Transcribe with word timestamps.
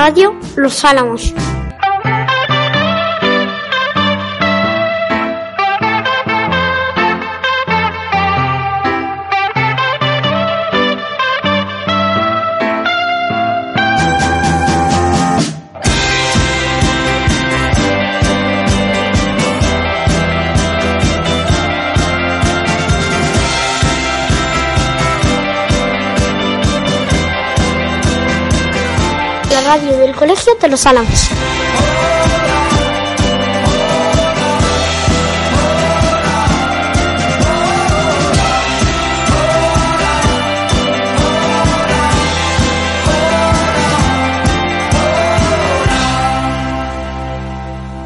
Radio 0.00 0.34
Los 0.56 0.82
Álamos. 0.86 1.34
Los 30.70 30.86
Álamos. 30.86 31.28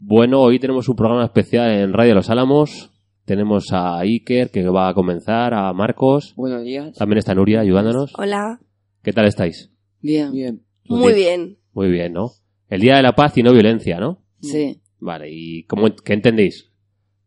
Bueno, 0.02 0.40
hoy 0.40 0.58
tenemos 0.58 0.88
un 0.88 0.96
programa 0.96 1.24
especial 1.24 1.70
en 1.70 1.92
Radio 1.92 2.14
Los 2.14 2.30
Álamos. 2.30 2.90
Tenemos 3.26 3.72
a 3.72 3.98
Iker 3.98 4.50
que 4.50 4.66
va 4.68 4.88
a 4.88 4.94
comenzar, 4.94 5.52
a 5.52 5.70
Marcos. 5.74 6.32
Buenos 6.36 6.62
días. 6.62 6.96
También 6.96 7.18
está 7.18 7.34
Nuria 7.34 7.60
ayudándonos. 7.60 8.14
Hola. 8.16 8.58
¿Qué 9.02 9.12
tal 9.12 9.26
estáis? 9.26 9.70
Bien. 10.00 10.32
Bien. 10.32 10.62
Muy 10.88 11.12
bien. 11.12 11.58
Muy 11.74 11.90
bien, 11.90 12.14
¿no? 12.14 12.30
El 12.68 12.80
Día 12.80 12.96
de 12.96 13.02
la 13.02 13.14
Paz 13.14 13.36
y 13.38 13.42
no 13.42 13.52
violencia, 13.52 13.98
¿no? 13.98 14.22
Sí. 14.40 14.80
Vale, 14.98 15.28
¿y 15.30 15.64
cómo, 15.64 15.94
qué 15.96 16.14
entendéis? 16.14 16.70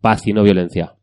Paz 0.02 0.26
y 0.28 0.34
no 0.34 0.44
violencia. 0.44 0.96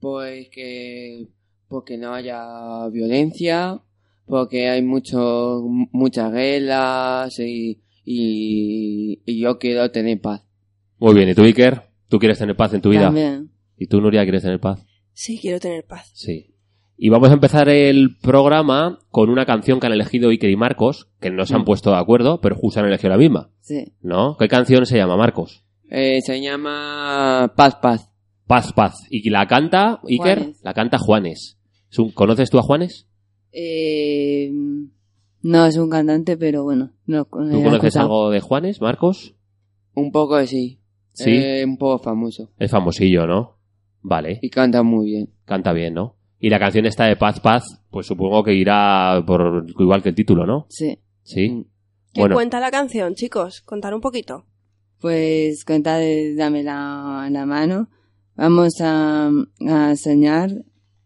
Pues 0.00 0.48
que 0.50 1.26
porque 1.68 1.96
no 1.98 2.14
haya 2.14 2.88
violencia, 2.88 3.80
porque 4.26 4.68
hay 4.68 4.82
mucho 4.82 5.62
muchas 5.92 6.32
guerras 6.32 7.38
y, 7.40 7.80
y, 8.04 9.22
y 9.24 9.40
yo 9.40 9.58
quiero 9.58 9.90
tener 9.90 10.20
paz. 10.20 10.46
Muy 10.98 11.14
bien, 11.14 11.30
¿y 11.30 11.34
tú, 11.34 11.42
Iker? 11.42 11.82
¿Tú 12.08 12.18
quieres 12.18 12.38
tener 12.38 12.56
paz 12.56 12.74
en 12.74 12.80
tu 12.80 12.90
vida? 12.90 13.06
También. 13.06 13.50
¿Y 13.76 13.86
tú, 13.86 14.00
Nuria, 14.00 14.22
quieres 14.22 14.42
tener 14.42 14.60
paz? 14.60 14.86
Sí, 15.12 15.38
quiero 15.40 15.58
tener 15.58 15.84
paz. 15.84 16.10
Sí. 16.14 16.53
Y 16.96 17.08
vamos 17.08 17.30
a 17.30 17.34
empezar 17.34 17.68
el 17.68 18.16
programa 18.22 18.98
con 19.10 19.28
una 19.30 19.44
canción 19.46 19.80
que 19.80 19.86
han 19.86 19.92
elegido 19.92 20.30
Iker 20.30 20.48
y 20.50 20.56
Marcos, 20.56 21.08
que 21.20 21.30
no 21.30 21.44
se 21.44 21.54
han 21.54 21.62
Mm. 21.62 21.64
puesto 21.64 21.90
de 21.90 21.96
acuerdo, 21.96 22.40
pero 22.40 22.54
justo 22.54 22.80
han 22.80 22.86
elegido 22.86 23.10
la 23.10 23.18
misma, 23.18 23.50
Sí. 23.60 23.92
¿no? 24.00 24.36
¿Qué 24.38 24.46
canción 24.48 24.86
se 24.86 24.96
llama, 24.96 25.16
Marcos? 25.16 25.64
Eh, 25.90 26.20
se 26.22 26.40
llama 26.40 27.52
Paz 27.56 27.76
Paz. 27.76 28.10
Paz, 28.46 28.72
Paz. 28.72 29.06
¿Y 29.10 29.28
la 29.30 29.46
canta, 29.46 30.00
Iker? 30.08 30.38
Juanes. 30.38 30.60
La 30.62 30.74
canta 30.74 30.98
Juanes. 30.98 31.58
¿Es 31.90 31.98
un- 31.98 32.10
¿Conoces 32.12 32.50
tú 32.50 32.58
a 32.58 32.62
Juanes? 32.62 33.08
Eh, 33.52 34.50
no 35.42 35.66
es 35.66 35.76
un 35.76 35.90
cantante, 35.90 36.36
pero 36.36 36.62
bueno. 36.64 36.90
No, 37.06 37.24
¿Tú 37.24 37.30
conoces 37.62 37.96
algo 37.96 38.30
de 38.30 38.40
Juanes, 38.40 38.80
Marcos? 38.80 39.34
Un 39.94 40.10
poco 40.12 40.34
así. 40.36 40.78
Sí. 41.12 41.30
Eh, 41.30 41.64
un 41.64 41.76
poco 41.78 41.98
famoso. 42.02 42.50
Es 42.58 42.70
famosillo, 42.70 43.26
¿no? 43.26 43.56
Vale. 44.02 44.38
Y 44.42 44.50
canta 44.50 44.82
muy 44.82 45.06
bien. 45.06 45.30
Canta 45.44 45.72
bien, 45.72 45.94
¿no? 45.94 46.16
Y 46.44 46.50
la 46.50 46.58
canción 46.58 46.84
esta 46.84 47.06
de 47.06 47.16
Paz, 47.16 47.40
Paz, 47.40 47.80
pues 47.90 48.06
supongo 48.06 48.44
que 48.44 48.52
irá 48.52 49.24
por 49.26 49.64
igual 49.78 50.02
que 50.02 50.10
el 50.10 50.14
título, 50.14 50.44
¿no? 50.44 50.66
Sí. 50.68 50.98
Sí. 51.22 51.48
Mm. 51.48 51.64
¿Qué 52.12 52.20
Bueno, 52.20 52.34
cuenta 52.34 52.60
la 52.60 52.70
canción, 52.70 53.14
chicos? 53.14 53.62
Contar 53.62 53.94
un 53.94 54.02
poquito. 54.02 54.44
Pues 55.00 55.64
cuenta 55.64 55.96
de 55.96 56.34
dame 56.34 56.62
la, 56.62 57.28
la 57.30 57.46
mano. 57.46 57.88
Vamos 58.36 58.74
a, 58.82 59.30
a 59.66 59.96
soñar 59.96 60.50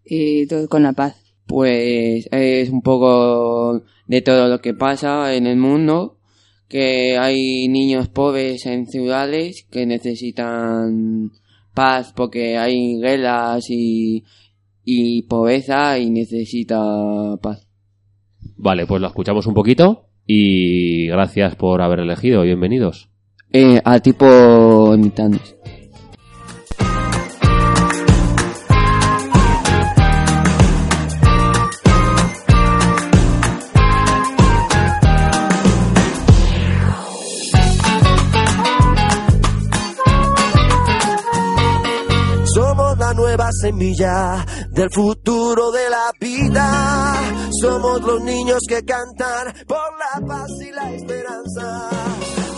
y 0.05 0.49
todo 0.49 0.69
con 0.69 0.83
la 0.83 0.93
paz. 0.93 1.15
Pues 1.47 2.29
es 2.33 2.71
un 2.71 2.83
poco 2.83 3.85
de 4.09 4.23
todo 4.23 4.49
lo 4.49 4.61
que 4.61 4.75
pasa 4.75 5.33
en 5.37 5.47
el 5.47 5.57
mundo, 5.57 6.19
que 6.67 7.17
hay 7.17 7.69
niños 7.69 8.09
pobres 8.09 8.67
en 8.67 8.89
ciudades 8.89 9.65
que 9.71 9.87
necesitan 9.87 11.31
paz 11.75 12.13
porque 12.13 12.59
hay 12.59 12.99
guerras 13.01 13.67
y, 13.71 14.25
y 14.91 15.21
pobreza 15.25 15.99
y 15.99 16.09
necesita 16.09 16.79
paz. 17.43 17.69
vale, 18.57 18.87
pues 18.87 19.03
lo 19.03 19.09
escuchamos 19.09 19.47
un 19.47 19.53
poquito 19.53 20.07
y 20.27 21.09
gracias 21.09 21.57
por 21.57 21.83
haber 21.83 22.01
elegido. 22.01 22.41
Bienvenidos. 22.41 23.11
Eh, 23.53 23.83
a 23.85 24.01
tipo 24.01 24.95
imitantes. 24.95 25.57
Nueva 43.29 43.51
semilla 43.53 44.47
del 44.71 44.89
futuro 44.91 45.71
de 45.71 45.91
la 45.91 46.11
vida. 46.19 47.51
Somos 47.61 48.01
los 48.01 48.23
niños 48.23 48.61
que 48.67 48.83
cantan 48.83 49.53
por 49.67 49.91
la 49.99 50.27
paz 50.27 50.49
y 50.67 50.73
la 50.73 50.91
esperanza. 50.95 51.91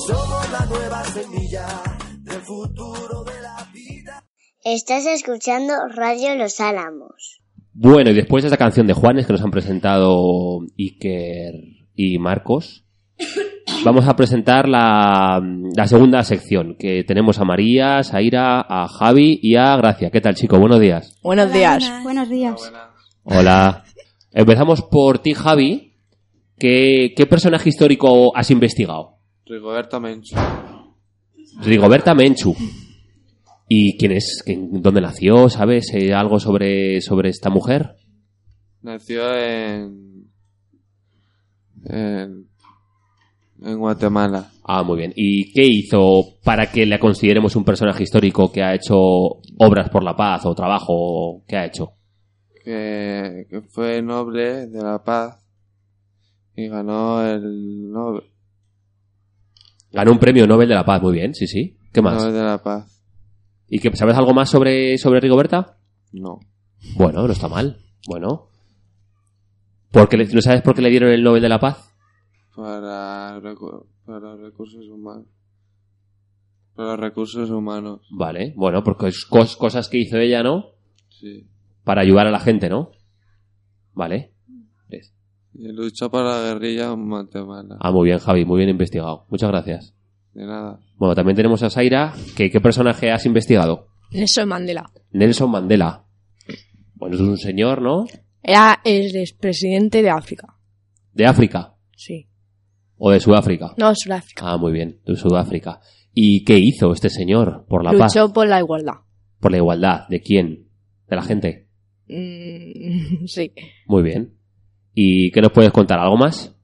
Somos 0.06 0.53
la 0.53 0.66
nueva 0.66 1.04
semilla 1.06 1.66
del 2.20 2.41
futuro 2.42 3.25
de 3.25 3.42
la 3.42 3.69
vida. 3.72 4.25
Estás 4.62 5.06
escuchando 5.06 5.75
Radio 5.92 6.36
Los 6.36 6.60
Álamos. 6.60 7.41
Bueno, 7.72 8.10
y 8.10 8.14
después 8.14 8.44
de 8.44 8.48
esta 8.48 8.56
canción 8.56 8.87
de 8.87 8.94
Juanes 8.94 9.26
que 9.26 9.32
nos 9.32 9.42
han 9.42 9.50
presentado 9.50 10.60
Iker 10.78 11.54
y 11.97 12.19
Marcos, 12.20 12.84
vamos 13.84 14.06
a 14.06 14.16
presentar 14.16 14.68
la, 14.68 15.41
la 15.76 15.86
segunda 15.86 16.22
sección, 16.24 16.76
que 16.78 17.04
tenemos 17.04 17.38
a 17.38 17.44
María, 17.44 17.98
a 17.98 18.02
Saira, 18.02 18.60
a 18.60 18.86
Javi 18.88 19.38
y 19.42 19.56
a 19.56 19.76
Gracia. 19.76 20.10
¿Qué 20.10 20.20
tal, 20.20 20.34
chico? 20.34 20.58
Buenos 20.58 20.80
días. 20.80 21.18
Buenos 21.22 21.52
días. 21.52 21.90
Buenos 22.02 22.28
días. 22.28 22.72
Hola. 23.24 23.84
Empezamos 24.32 24.82
por 24.82 25.19
ti, 25.20 25.34
Javi. 25.34 25.94
¿Qué, 26.58 27.14
qué 27.16 27.26
personaje 27.26 27.69
histórico 27.70 28.36
has 28.36 28.50
investigado? 28.50 29.16
Rigoberta 29.46 29.98
Menchu. 29.98 30.36
Rigoberta 31.62 32.14
Menchu. 32.14 32.54
¿Y 33.69 33.96
quién 33.96 34.12
es? 34.12 34.42
¿Quién- 34.44 34.82
¿Dónde 34.82 35.00
nació? 35.00 35.48
¿Sabes 35.48 35.92
eh, 35.94 36.12
algo 36.12 36.38
sobre, 36.38 37.00
sobre 37.00 37.30
esta 37.30 37.50
mujer? 37.50 37.96
Nació 38.82 39.34
en, 39.36 40.26
en. 41.86 42.50
En 43.62 43.78
Guatemala. 43.78 44.50
Ah, 44.65 44.82
muy 44.82 44.98
bien. 44.98 45.12
¿Y 45.16 45.53
qué 45.53 45.65
hizo 45.65 46.38
para 46.44 46.71
que 46.71 46.87
le 46.87 46.98
consideremos 46.98 47.56
un 47.56 47.65
personaje 47.65 48.03
histórico 48.03 48.50
que 48.53 48.62
ha 48.62 48.75
hecho 48.75 48.97
obras 49.59 49.88
por 49.91 50.03
la 50.03 50.16
paz 50.16 50.47
o 50.47 50.54
trabajo? 50.54 51.43
¿Qué 51.47 51.56
ha 51.56 51.66
hecho? 51.66 51.93
Que, 52.65 53.46
que 53.49 53.61
fue 53.62 54.02
noble 54.02 54.67
de 54.67 54.82
la 54.82 55.02
paz. 55.02 55.38
Y 56.56 56.69
ganó 56.69 57.25
el 57.26 57.90
Nobel, 57.90 58.25
Ganó 59.93 60.12
un 60.12 60.19
premio 60.19 60.46
Nobel 60.46 60.69
de 60.69 60.75
la 60.75 60.84
Paz, 60.84 61.02
muy 61.02 61.14
bien, 61.14 61.34
sí, 61.34 61.46
sí. 61.46 61.76
¿Qué 61.93 62.00
más? 62.02 62.14
Nobel 62.17 62.34
de 62.34 62.43
la 62.43 62.62
Paz. 62.62 63.02
¿Y 63.69 63.79
qué, 63.81 63.94
sabes 63.96 64.17
algo 64.17 64.34
más 64.34 64.50
sobre, 64.50 64.99
sobre 64.99 65.20
Rigoberta? 65.20 65.79
No. 66.12 66.38
Bueno, 66.96 67.26
no 67.26 67.32
está 67.32 67.49
mal. 67.49 67.79
Bueno. 68.06 68.49
¿Por 69.90 70.08
qué 70.08 70.17
le- 70.17 70.26
¿No 70.26 70.40
sabes 70.43 70.62
por 70.62 70.75
qué 70.75 70.82
le 70.82 70.90
dieron 70.90 71.11
el 71.11 71.23
Nobel 71.23 71.43
de 71.43 71.49
la 71.49 71.58
Paz? 71.58 71.89
Para, 72.60 73.40
para 74.04 74.36
recursos 74.36 74.86
humanos. 74.86 75.24
Para 76.74 76.96
recursos 76.96 77.48
humanos. 77.50 78.06
Vale, 78.10 78.52
bueno, 78.56 78.84
porque 78.84 79.08
es 79.08 79.26
cos- 79.28 79.56
cosas 79.56 79.88
que 79.88 79.96
hizo 79.98 80.18
ella, 80.18 80.42
¿no? 80.42 80.66
Sí. 81.08 81.46
Para 81.84 82.02
ayudar 82.02 82.26
a 82.26 82.30
la 82.30 82.40
gente, 82.40 82.68
¿no? 82.68 82.90
Vale. 83.94 84.32
Es- 84.90 85.14
Y 85.54 85.72
luchó 85.72 86.10
para 86.10 86.24
la 86.42 86.48
guerrilla 86.52 86.92
en 86.92 87.08
Guatemala. 87.08 87.76
Ah, 87.80 87.90
muy 87.92 88.08
bien, 88.08 88.18
Javi, 88.18 88.44
muy 88.44 88.58
bien 88.58 88.68
investigado. 88.70 89.24
Muchas 89.30 89.48
gracias. 89.50 89.94
De 90.34 90.44
nada. 90.44 90.80
Bueno, 90.96 91.14
también 91.14 91.36
tenemos 91.36 91.62
a 91.62 91.70
Zaira. 91.70 92.12
¿Qué, 92.36 92.50
¿Qué 92.50 92.60
personaje 92.60 93.10
has 93.10 93.24
investigado? 93.26 93.88
Nelson 94.12 94.48
Mandela. 94.48 94.90
Nelson 95.12 95.50
Mandela. 95.50 96.04
Bueno, 96.94 97.14
es 97.16 97.20
un 97.22 97.36
señor, 97.38 97.80
¿no? 97.80 98.04
Era 98.42 98.80
el 98.84 99.16
expresidente 99.16 100.02
de 100.02 100.10
África. 100.10 100.56
De 101.14 101.26
África. 101.26 101.74
Sí. 101.96 102.28
O 103.02 103.11
de 103.11 103.19
Sudáfrica. 103.19 103.73
No, 103.79 103.94
Sudáfrica. 103.94 104.43
Ah, 104.47 104.58
muy 104.58 104.73
bien, 104.73 105.00
de 105.06 105.17
Sudáfrica. 105.17 105.81
¿Y 106.12 106.44
qué 106.44 106.58
hizo 106.58 106.93
este 106.93 107.08
señor 107.08 107.64
por 107.67 107.82
la 107.82 107.93
paz? 107.93 108.14
Luchó 108.14 108.32
por 108.32 108.47
la 108.47 108.58
igualdad. 108.58 108.94
Por 109.41 109.50
la 109.52 109.56
igualdad. 109.56 110.06
¿De 110.11 110.20
quién? 110.20 110.69
De 111.08 111.17
la 111.17 111.23
gente. 111.23 111.67
Mm, 112.08 113.25
sí. 113.26 113.52
Muy 113.87 114.02
bien. 114.02 114.35
¿Y 114.93 115.31
qué 115.31 115.41
nos 115.41 115.52
puedes 115.52 115.73
contar? 115.73 115.99
¿Algo 115.99 116.17
más? 116.17 116.55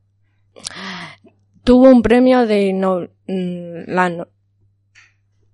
tuvo 1.65 1.91
un 1.91 2.01
premio 2.03 2.47
de 2.47 2.73
no, 2.73 3.01
mm, 3.27 3.89
la 3.91 4.09
no- 4.11 4.29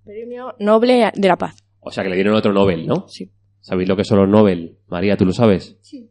premio 0.05 0.55
Noble 0.59 1.11
de 1.15 1.29
la 1.29 1.37
Paz. 1.37 1.57
O 1.81 1.91
sea, 1.91 2.03
que 2.05 2.11
le 2.11 2.17
dieron 2.17 2.35
otro 2.35 2.53
Nobel, 2.53 2.87
¿no? 2.87 3.07
Sí. 3.09 3.31
¿Sabéis 3.61 3.89
lo 3.89 3.97
que 3.97 4.05
son 4.05 4.19
los 4.19 4.29
Nobel? 4.29 4.79
María, 4.89 5.17
¿tú 5.17 5.25
lo 5.25 5.33
sabes? 5.33 5.79
Sí. 5.81 6.09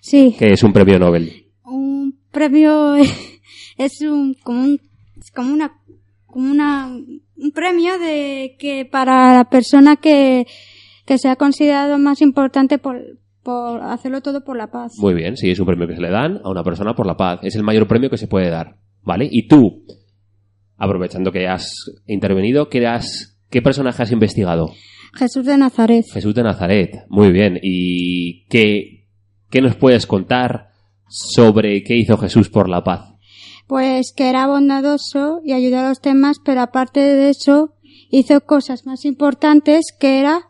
Sí, 0.00 0.34
Que 0.38 0.52
es 0.52 0.62
un 0.62 0.72
premio 0.72 0.98
Nobel. 0.98 1.47
Premio 2.30 2.96
es 3.76 4.00
un 4.02 4.34
como 4.42 4.62
un 4.62 4.80
es 5.18 5.30
como 5.30 5.52
una 5.52 5.72
como 6.26 6.50
una 6.50 6.86
un 6.86 7.50
premio 7.52 7.98
de 7.98 8.56
que 8.58 8.84
para 8.84 9.34
la 9.34 9.44
persona 9.44 9.96
que 9.96 10.46
que 11.06 11.18
se 11.18 11.28
ha 11.28 11.36
considerado 11.36 11.98
más 11.98 12.20
importante 12.20 12.78
por 12.78 13.18
por 13.42 13.80
hacerlo 13.82 14.20
todo 14.20 14.44
por 14.44 14.58
la 14.58 14.66
paz. 14.66 14.92
Muy 14.98 15.14
bien, 15.14 15.38
sí, 15.38 15.50
es 15.50 15.58
un 15.58 15.64
premio 15.64 15.86
que 15.88 15.94
se 15.94 16.02
le 16.02 16.10
dan 16.10 16.38
a 16.44 16.50
una 16.50 16.62
persona 16.62 16.94
por 16.94 17.06
la 17.06 17.16
paz. 17.16 17.40
Es 17.42 17.56
el 17.56 17.62
mayor 17.62 17.88
premio 17.88 18.10
que 18.10 18.18
se 18.18 18.28
puede 18.28 18.50
dar, 18.50 18.76
¿vale? 19.02 19.26
Y 19.30 19.48
tú, 19.48 19.86
aprovechando 20.76 21.32
que 21.32 21.48
has 21.48 21.72
intervenido, 22.06 22.68
¿qué, 22.68 22.86
has, 22.86 23.40
qué 23.48 23.62
personaje 23.62 24.02
has 24.02 24.12
investigado? 24.12 24.74
Jesús 25.14 25.46
de 25.46 25.56
Nazaret. 25.56 26.04
Jesús 26.12 26.34
de 26.34 26.42
Nazaret. 26.42 27.06
Muy 27.08 27.32
bien. 27.32 27.58
¿Y 27.62 28.44
qué, 28.48 29.06
qué 29.48 29.62
nos 29.62 29.76
puedes 29.76 30.06
contar 30.06 30.67
sobre 31.08 31.82
qué 31.82 31.96
hizo 31.96 32.16
Jesús 32.18 32.48
por 32.48 32.68
la 32.68 32.84
paz? 32.84 33.14
Pues 33.66 34.12
que 34.16 34.28
era 34.28 34.46
bondadoso 34.46 35.40
y 35.44 35.52
ayudó 35.52 35.78
a 35.78 35.88
los 35.88 36.00
demás, 36.00 36.38
pero 36.44 36.62
aparte 36.62 37.00
de 37.00 37.30
eso 37.30 37.74
hizo 38.10 38.40
cosas 38.40 38.86
más 38.86 39.04
importantes 39.04 39.86
que 39.98 40.20
era 40.20 40.42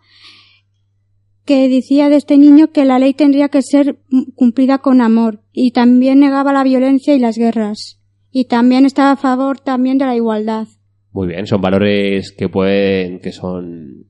que 1.44 1.68
decía 1.68 2.10
de 2.10 2.16
este 2.16 2.36
niño 2.36 2.72
que 2.72 2.84
la 2.84 2.98
ley 2.98 3.14
tendría 3.14 3.48
que 3.48 3.62
ser 3.62 4.00
cumplida 4.34 4.78
con 4.78 5.00
amor 5.00 5.42
y 5.50 5.70
también 5.70 6.20
negaba 6.20 6.52
la 6.52 6.62
violencia 6.62 7.14
y 7.14 7.18
las 7.18 7.38
guerras 7.38 7.98
y 8.30 8.44
también 8.44 8.84
estaba 8.84 9.12
a 9.12 9.16
favor 9.16 9.58
también 9.58 9.96
de 9.96 10.04
la 10.04 10.14
igualdad. 10.14 10.68
Muy 11.10 11.26
bien, 11.26 11.46
son 11.46 11.62
valores 11.62 12.32
que 12.36 12.48
pueden, 12.48 13.20
que 13.20 13.32
son 13.32 14.06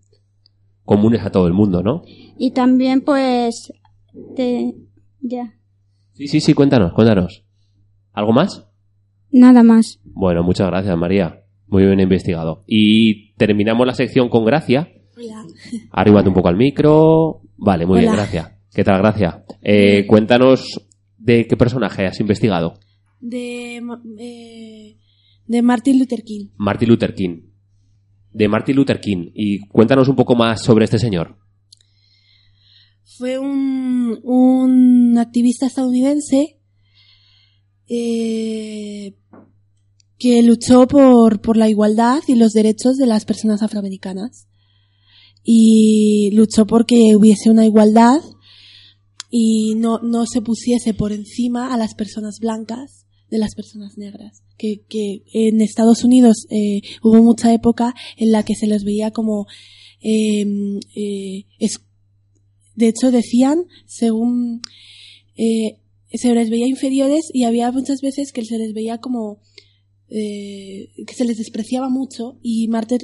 comunes 0.83 1.23
a 1.23 1.31
todo 1.31 1.47
el 1.47 1.53
mundo, 1.53 1.83
¿no? 1.83 2.03
Y 2.37 2.51
también 2.51 3.03
pues 3.03 3.73
de 4.13 4.75
ya, 5.21 5.58
Sí, 6.19 6.27
sí, 6.27 6.41
sí, 6.41 6.53
cuéntanos, 6.53 6.93
cuéntanos. 6.95 7.45
¿Algo 8.13 8.33
más? 8.33 8.67
nada 9.31 9.63
más. 9.63 10.01
Bueno, 10.03 10.43
muchas 10.43 10.67
gracias, 10.67 10.99
María. 10.99 11.45
Muy 11.69 11.85
bien 11.85 12.01
investigado. 12.01 12.65
Y 12.67 13.35
terminamos 13.35 13.87
la 13.87 13.95
sección 13.95 14.29
con 14.29 14.45
Gracia. 14.45 14.89
Hola. 15.17 15.47
Arríbate 15.93 16.29
un 16.29 16.35
poco 16.35 16.49
al 16.49 16.57
micro. 16.57 17.43
Vale, 17.57 17.87
muy 17.87 18.01
bien, 18.01 18.15
gracias. 18.15 18.51
¿Qué 18.75 18.83
tal, 18.83 18.99
Gracia? 18.99 19.45
Eh, 19.63 20.07
cuéntanos 20.09 20.89
de 21.19 21.47
qué 21.47 21.57
personaje 21.57 22.07
has 22.07 22.19
investigado. 22.19 22.81
De, 23.21 23.77
eh, 24.19 24.97
de 25.47 25.63
Martin 25.63 26.01
Luther 26.01 26.25
King. 26.25 26.49
Martin 26.57 26.89
Luther 26.89 27.15
King. 27.15 27.43
De 28.33 28.49
Martin 28.49 28.75
Luther 28.75 28.99
King. 28.99 29.31
Y 29.35 29.61
cuéntanos 29.69 30.09
un 30.09 30.17
poco 30.17 30.35
más 30.35 30.65
sobre 30.65 30.85
este 30.85 30.99
señor. 30.99 31.37
Fue 33.19 33.37
un, 33.41 34.21
un 34.23 35.19
activista 35.19 35.67
estadounidense 35.67 36.61
eh, 37.89 39.17
que 40.19 40.43
luchó 40.45 40.87
por, 40.87 41.41
por 41.41 41.57
la 41.57 41.69
igualdad 41.69 42.21
y 42.29 42.37
los 42.37 42.53
derechos 42.53 42.97
de 42.97 43.07
las 43.07 43.25
personas 43.25 43.61
afroamericanas. 43.63 44.47
Y 45.43 46.31
luchó 46.33 46.65
porque 46.67 47.17
hubiese 47.17 47.51
una 47.51 47.67
igualdad 47.67 48.21
y 49.31 49.75
no, 49.75 49.99
no 49.99 50.25
se 50.27 50.41
pusiese 50.41 50.95
por 50.95 51.11
encima 51.11 51.75
a 51.75 51.77
las 51.77 51.95
personas 51.95 52.39
blancas 52.39 53.07
de 53.31 53.39
las 53.39 53.57
personas 53.57 53.99
negras. 53.99 54.45
Que, 54.57 54.85
que 54.89 55.25
en 55.33 55.61
Estados 55.61 56.05
Unidos 56.05 56.47
eh, 56.51 56.83
hubo 57.03 57.21
mucha 57.23 57.53
época 57.53 57.97
en 58.17 58.31
la 58.31 58.45
que 58.45 58.55
se 58.55 58.69
les 58.69 58.85
veía 58.85 59.11
como 59.11 59.47
eh, 60.03 60.47
eh, 60.95 61.47
de 62.79 62.89
hecho 62.89 63.11
decían 63.11 63.59
según 63.87 64.61
eh, 65.37 65.79
se 66.13 66.35
les 66.35 66.49
veía 66.49 66.67
inferiores 66.67 67.25
y 67.33 67.45
había 67.45 67.71
muchas 67.73 68.01
veces 68.01 68.33
que 68.33 68.45
se 68.45 68.57
les 68.59 68.73
veía 68.73 68.99
como 68.99 69.41
eh, 70.09 70.89
que 71.07 71.15
se 71.15 71.25
les 71.25 71.37
despreciaba 71.37 71.89
mucho 71.91 72.39
y 72.43 72.69
Martin, 72.69 73.01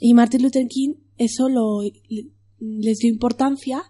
y 0.00 0.12
Luther 0.42 0.66
King 0.68 0.94
eso 1.18 1.48
lo 1.48 1.82
le- 1.82 2.30
les 2.60 2.98
dio 2.98 3.10
importancia 3.10 3.82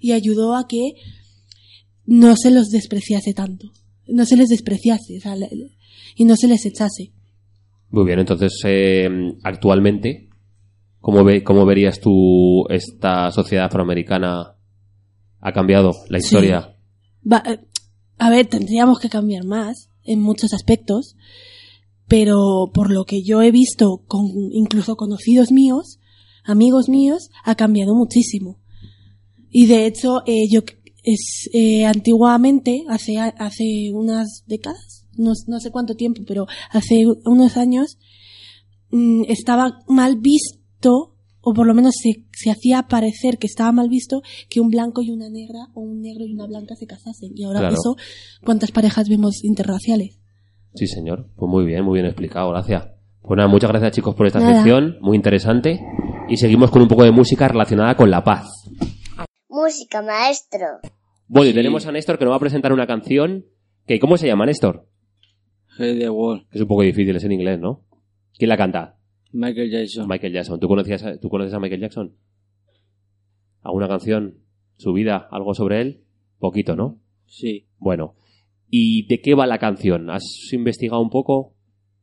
y 0.00 0.12
ayudó 0.12 0.54
a 0.56 0.66
que 0.68 0.94
no 2.04 2.34
se 2.36 2.50
los 2.50 2.68
despreciase 2.70 3.32
tanto 3.34 3.70
no 4.08 4.24
se 4.26 4.36
les 4.36 4.48
despreciase 4.48 5.18
y 6.16 6.24
no 6.24 6.36
se 6.36 6.48
les 6.48 6.66
echase 6.66 7.12
Muy 7.90 8.04
bien, 8.04 8.18
entonces, 8.18 8.52
eh, 8.66 9.08
actualmente, 9.44 10.28
¿cómo, 11.00 11.24
ve, 11.24 11.42
¿cómo 11.44 11.64
verías 11.66 12.00
tú 12.00 12.66
esta 12.68 13.30
sociedad 13.30 13.66
afroamericana? 13.66 14.51
¿Ha 15.42 15.52
cambiado 15.52 15.90
la 16.08 16.18
Sí. 16.18 16.24
historia? 16.26 16.76
Va- 17.30 17.42
eh, 17.46 17.60
a 18.18 18.30
ver, 18.30 18.46
tendríamos 18.46 18.98
que 19.00 19.08
cambiar 19.10 19.44
más 19.44 19.90
en 20.04 20.20
muchos 20.22 20.52
aspectos, 20.54 21.16
pero 22.08 22.70
por 22.72 22.90
lo 22.90 23.04
que 23.04 23.22
yo 23.22 23.42
he 23.42 23.50
visto 23.50 24.02
con 24.06 24.26
incluso 24.52 24.96
conocidos 24.96 25.50
míos, 25.52 25.98
amigos 26.44 26.88
míos, 26.88 27.28
ha 27.44 27.54
cambiado 27.54 27.94
muchísimo. 27.94 28.58
Y 29.50 29.66
de 29.66 29.86
hecho, 29.86 30.22
eh, 30.26 30.44
yo 30.50 30.60
es 31.04 31.50
eh, 31.52 31.84
antiguamente, 31.84 32.84
hace 32.88 33.18
hace 33.18 33.90
unas 33.92 34.44
décadas, 34.46 35.06
no, 35.16 35.32
no 35.48 35.58
sé 35.60 35.70
cuánto 35.70 35.94
tiempo, 35.96 36.22
pero 36.26 36.46
hace 36.70 37.04
unos 37.24 37.56
años 37.56 37.98
mm, 38.90 39.22
estaba 39.28 39.78
mal 39.88 40.16
visto 40.20 41.11
o 41.42 41.52
por 41.54 41.66
lo 41.66 41.74
menos 41.74 41.94
se, 42.00 42.24
se 42.32 42.50
hacía 42.50 42.82
parecer 42.84 43.38
que 43.38 43.46
estaba 43.46 43.72
mal 43.72 43.88
visto 43.88 44.22
que 44.48 44.60
un 44.60 44.68
blanco 44.70 45.02
y 45.02 45.10
una 45.10 45.28
negra 45.28 45.66
o 45.74 45.80
un 45.80 46.00
negro 46.00 46.24
y 46.24 46.32
una 46.32 46.46
blanca 46.46 46.74
se 46.76 46.86
casasen. 46.86 47.32
Y 47.34 47.44
ahora 47.44 47.60
Claro. 47.60 47.74
eso, 47.74 47.96
¿cuántas 48.44 48.70
parejas 48.70 49.08
vemos 49.08 49.44
interraciales? 49.44 50.18
Sí, 50.74 50.86
señor. 50.86 51.28
Pues 51.36 51.50
muy 51.50 51.64
bien, 51.66 51.84
muy 51.84 51.94
bien 51.94 52.06
explicado, 52.06 52.48
gracias. 52.50 52.88
Pues 53.20 53.36
nada, 53.36 53.48
muchas 53.48 53.70
gracias 53.70 53.92
chicos 53.92 54.14
por 54.14 54.26
esta 54.26 54.40
Nada. 54.40 54.54
sección, 54.54 54.96
muy 55.00 55.16
interesante. 55.16 55.80
Y 56.28 56.36
seguimos 56.38 56.70
con 56.70 56.82
un 56.82 56.88
poco 56.88 57.04
de 57.04 57.12
música 57.12 57.46
relacionada 57.48 57.94
con 57.96 58.10
la 58.10 58.24
paz. 58.24 58.48
Música, 59.48 60.02
maestro. 60.02 60.66
Bueno, 61.28 61.50
y 61.50 61.54
tenemos 61.54 61.86
a 61.86 61.92
Néstor 61.92 62.18
que 62.18 62.24
nos 62.24 62.32
va 62.32 62.36
a 62.36 62.40
presentar 62.40 62.72
una 62.72 62.86
canción 62.86 63.44
que, 63.86 63.98
¿cómo 63.98 64.16
se 64.16 64.26
llama 64.26 64.46
Néstor? 64.46 64.88
Hey 65.78 65.98
the 65.98 66.10
Wall, 66.10 66.46
Es 66.52 66.60
un 66.60 66.68
poco 66.68 66.82
difícil, 66.82 67.16
es 67.16 67.24
en 67.24 67.32
inglés, 67.32 67.58
¿no? 67.60 67.84
¿Quién 68.36 68.48
la 68.48 68.56
canta? 68.56 68.98
Michael 69.32 69.70
Jackson. 69.70 70.06
Michael 70.08 70.32
Jackson. 70.32 70.60
¿Tú, 70.60 70.68
conocías 70.68 71.02
a- 71.04 71.18
¿Tú 71.18 71.28
conoces 71.28 71.54
a 71.54 71.58
Michael 71.60 71.80
Jackson? 71.80 72.16
¿Alguna 73.62 73.88
canción? 73.88 74.38
¿Su 74.76 74.92
vida? 74.92 75.28
¿Algo 75.30 75.54
sobre 75.54 75.80
él? 75.80 76.04
Poquito, 76.38 76.76
¿no? 76.76 76.98
Sí. 77.26 77.68
Bueno. 77.78 78.14
¿Y 78.68 79.06
de 79.06 79.20
qué 79.20 79.34
va 79.34 79.46
la 79.46 79.58
canción? 79.58 80.10
¿Has 80.10 80.52
investigado 80.52 81.00
un 81.00 81.10
poco? 81.10 81.54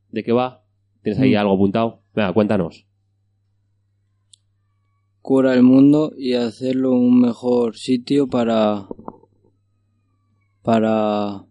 ¿De 0.10 0.24
qué 0.24 0.32
va? 0.32 0.64
¿Tienes 1.04 1.20
ahí 1.20 1.34
Mm. 1.34 1.38
algo 1.38 1.54
apuntado? 1.56 2.04
Venga, 2.14 2.34
cuéntanos. 2.34 2.86
Cura 5.22 5.54
el 5.54 5.64
mundo 5.64 6.14
y 6.18 6.34
hacerlo 6.34 6.92
un 6.92 7.20
mejor 7.22 7.76
sitio 7.76 8.28
para 8.28 8.88
para 10.64 11.46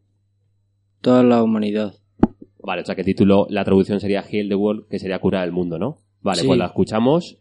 toda 1.01 1.23
la 1.23 1.43
humanidad. 1.43 1.95
Vale, 2.69 2.83
o 2.83 2.85
sea 2.85 2.95
que 2.95 3.01
el 3.01 3.07
título, 3.07 3.47
la 3.49 3.65
traducción 3.65 3.99
sería 3.99 4.21
Heal 4.21 4.47
the 4.51 4.55
World, 4.55 4.89
que 4.91 4.99
sería 4.99 5.19
curar 5.21 5.47
el 5.47 5.53
mundo, 5.53 5.79
¿no? 5.79 5.97
Vale, 6.21 6.43
Sí. 6.43 6.47
pues 6.47 6.59
la 6.59 6.67
escuchamos 6.67 7.39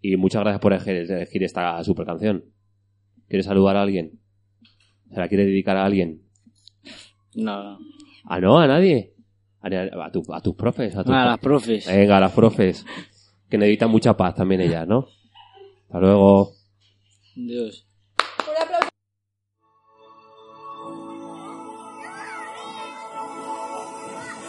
y 0.00 0.16
muchas 0.16 0.40
gracias 0.40 0.60
por 0.62 0.72
elegir, 0.72 1.42
esta 1.42 1.84
super 1.84 2.06
canción. 2.06 2.44
¿Quieres 3.28 3.44
saludar 3.44 3.76
a 3.76 3.82
alguien? 3.82 4.20
¿Se 5.12 5.20
la 5.20 5.28
quiere 5.28 5.44
dedicar 5.44 5.76
a 5.76 5.84
alguien? 5.84 6.22
Nada. 7.34 7.76
¿Ah, 8.24 8.40
no? 8.40 8.58
¿A 8.58 8.66
nadie? 8.66 9.12
A, 9.60 9.66
a 10.06 10.10
tu- 10.10 10.32
a 10.32 10.40
tus 10.40 10.54
profes. 10.54 10.96
A, 10.96 11.04
tus 11.04 11.12
A 11.14 11.26
las 11.26 11.38
profes. 11.40 11.86
Venga, 11.86 12.16
a 12.16 12.20
las 12.20 12.32
profes. 12.32 12.86
Que 13.50 13.58
necesitan 13.58 13.90
mucha 13.90 14.16
paz 14.16 14.34
también 14.34 14.62
ellas, 14.62 14.88
¿no? 14.88 15.08
Hasta 15.88 16.00
luego. 16.00 16.52
Dios. 17.36 17.83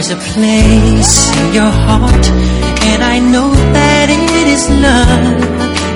There's 0.00 0.12
a 0.12 0.32
place 0.32 1.36
in 1.36 1.52
your 1.52 1.72
heart, 1.86 2.26
and 2.88 3.04
I 3.04 3.18
know 3.18 3.52
that 3.52 4.08
it 4.08 4.46
is 4.48 4.64
love. 4.80 5.44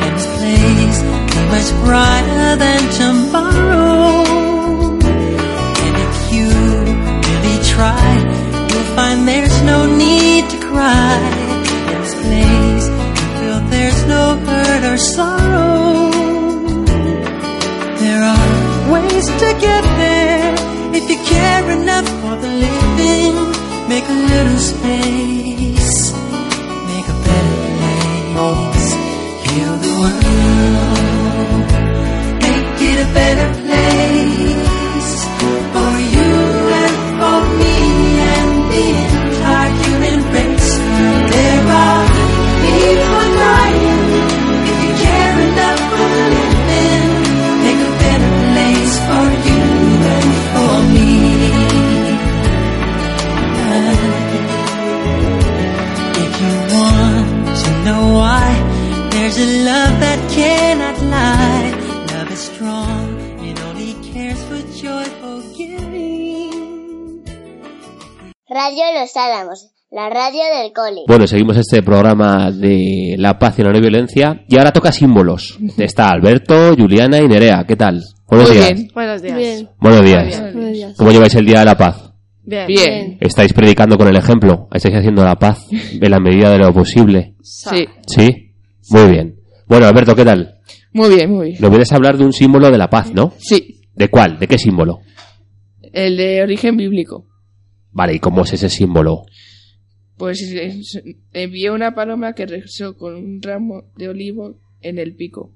And 0.05 0.13
this 0.13 0.29
place 0.37 0.99
is 1.01 1.41
much 1.49 1.69
brighter 1.87 2.53
than 2.65 2.83
tomorrow. 3.01 4.29
And 5.85 5.95
if 6.07 6.17
you 6.37 6.49
really 7.25 7.59
try, 7.65 8.13
you'll 8.69 8.91
find 8.93 9.27
there's 9.27 9.63
no 9.63 9.87
need 9.97 10.51
to 10.51 10.59
cry. 10.69 11.17
In 11.89 12.01
this 12.03 12.15
place, 12.25 12.87
you 13.17 13.27
feel 13.41 13.59
there's 13.73 14.05
no 14.05 14.37
hurt 14.45 14.85
or 14.85 14.99
sorrow. 15.17 16.11
There 18.05 18.23
are 18.23 18.93
ways 18.93 19.25
to 19.25 19.49
get 19.65 19.83
there 19.97 20.55
if 20.93 21.09
you 21.09 21.17
care 21.25 21.71
enough 21.71 22.07
for 22.21 22.37
the 22.37 22.49
living. 22.49 22.84
Make 23.87 24.09
a 24.09 24.19
little 24.33 24.59
space, 24.59 25.84
Radio 68.65 68.99
Los 68.99 69.15
Álamos, 69.15 69.73
la 69.91 70.09
radio 70.09 70.41
del 70.59 70.73
cole. 70.73 71.03
Bueno, 71.07 71.27
seguimos 71.27 71.59
este 71.59 71.83
programa 71.83 72.51
de 72.51 73.15
la 73.19 73.39
paz 73.39 73.59
y 73.59 73.63
la 73.63 73.71
no 73.71 73.79
violencia. 73.79 74.43
Y 74.49 74.57
ahora 74.57 74.73
toca 74.73 74.91
símbolos. 74.91 75.59
Está 75.77 76.09
Alberto, 76.09 76.75
Juliana 76.75 77.21
y 77.21 77.29
Nerea. 77.29 77.67
¿Qué 77.69 77.77
tal? 77.77 78.01
Buenos 78.27 78.49
Muy 78.49 78.57
días. 78.57 78.73
bien. 78.73 78.91
Buenos 78.95 79.21
días. 79.21 79.37
Bien. 79.37 79.69
Buenos 79.79 80.03
días. 80.03 80.41
Buenos 80.55 80.73
días. 80.73 80.95
¿Cómo 80.97 81.11
lleváis 81.13 81.35
el 81.35 81.45
Día 81.45 81.59
de 81.59 81.65
la 81.67 81.77
Paz? 81.77 82.11
Bien. 82.43 82.67
Bien. 82.67 83.19
¿Estáis 83.21 83.53
predicando 83.53 83.99
con 83.99 84.09
el 84.09 84.17
ejemplo? 84.17 84.67
¿Estáis 84.73 84.95
haciendo 84.95 85.23
la 85.23 85.37
paz 85.37 85.67
en 85.71 86.11
la 86.11 86.19
medida 86.19 86.49
de 86.51 86.59
lo 86.59 86.73
posible? 86.73 87.35
Sí. 87.43 87.85
¿Sí? 88.07 88.55
Muy 88.89 89.11
bien. 89.11 89.41
Bueno, 89.67 89.87
Alberto, 89.89 90.17
¿qué 90.17 90.25
tal? 90.25 90.61
Muy 90.95 91.15
bien, 91.15 91.31
muy 91.31 91.49
bien. 91.51 91.61
Nos 91.61 91.69
vienes 91.71 91.93
a 91.93 91.97
hablar 91.97 92.17
de 92.17 92.25
un 92.25 92.33
símbolo 92.33 92.71
de 92.71 92.79
la 92.79 92.89
paz, 92.89 93.13
¿no? 93.13 93.35
Sí. 93.37 93.83
¿De 93.95 94.09
cuál? 94.09 94.39
¿De 94.39 94.47
qué 94.49 94.57
símbolo? 94.57 95.01
El 95.93 96.17
de 96.17 96.41
origen 96.43 96.79
bíblico. 96.79 97.27
Vale, 97.95 98.15
¿y 98.15 98.19
cómo 98.19 98.43
es 98.43 98.53
ese 98.53 98.69
símbolo? 98.69 99.23
Pues 100.17 100.43
es- 100.43 101.01
envié 101.33 101.71
una 101.71 101.95
paloma 101.95 102.35
que 102.35 102.47
regresó 102.47 102.97
con 102.97 103.15
un 103.15 103.41
ramo 103.43 103.85
de 103.97 104.09
olivo 104.09 104.57
en 104.81 104.99
el 104.99 105.15
pico. 105.15 105.51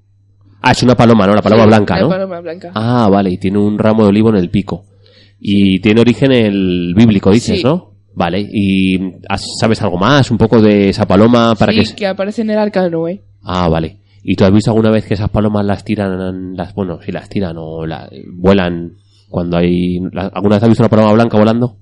Ah, 0.61 0.71
es 0.71 0.83
una 0.83 0.95
paloma, 0.95 1.25
¿no? 1.27 1.33
La 1.35 1.41
paloma 1.41 1.63
Sí, 1.63 1.67
blanca, 1.69 1.95
la 1.95 2.01
¿no? 2.01 2.09
paloma 2.09 2.39
blanca. 2.41 2.71
Ah, 2.75 3.07
vale, 3.09 3.29
y 3.31 3.37
tiene 3.37 3.59
un 3.59 3.77
ramo 3.77 4.03
de 4.03 4.09
olivo 4.09 4.29
en 4.29 4.35
el 4.37 4.49
pico. 4.49 4.83
Y 5.39 5.79
tiene 5.79 6.01
origen 6.01 6.31
el 6.33 6.93
bíblico, 6.95 7.31
dices, 7.31 7.57
Sí. 7.59 7.63
¿no? 7.63 7.93
Vale, 8.15 8.41
¿y 8.51 8.99
sabes 9.59 9.81
algo 9.81 9.97
más? 9.97 10.29
¿Un 10.31 10.37
poco 10.37 10.61
de 10.61 10.89
esa 10.89 11.07
paloma 11.07 11.55
para 11.55 11.71
sí, 11.71 11.79
que... 11.83 11.95
que 11.95 12.07
aparece 12.07 12.41
en 12.41 12.49
el 12.49 12.57
arca 12.57 12.83
de 12.83 12.89
Noé. 12.89 13.21
Ah, 13.43 13.69
vale. 13.69 13.97
¿Y 14.23 14.35
tú 14.35 14.43
has 14.43 14.51
visto 14.51 14.71
alguna 14.71 14.89
vez 14.91 15.05
que 15.05 15.13
esas 15.13 15.29
palomas 15.29 15.65
las 15.65 15.85
tiran, 15.85 16.53
las 16.57 16.73
bueno, 16.73 16.99
si 17.01 17.13
las 17.13 17.29
tiran 17.29 17.55
o 17.57 17.85
la, 17.85 18.09
vuelan 18.33 18.95
cuando 19.29 19.55
hay... 19.55 19.99
la- 20.11 20.27
¿Alguna 20.33 20.55
vez 20.57 20.63
has 20.63 20.69
visto 20.69 20.83
una 20.83 20.89
paloma 20.89 21.13
blanca 21.13 21.37
volando? 21.37 21.77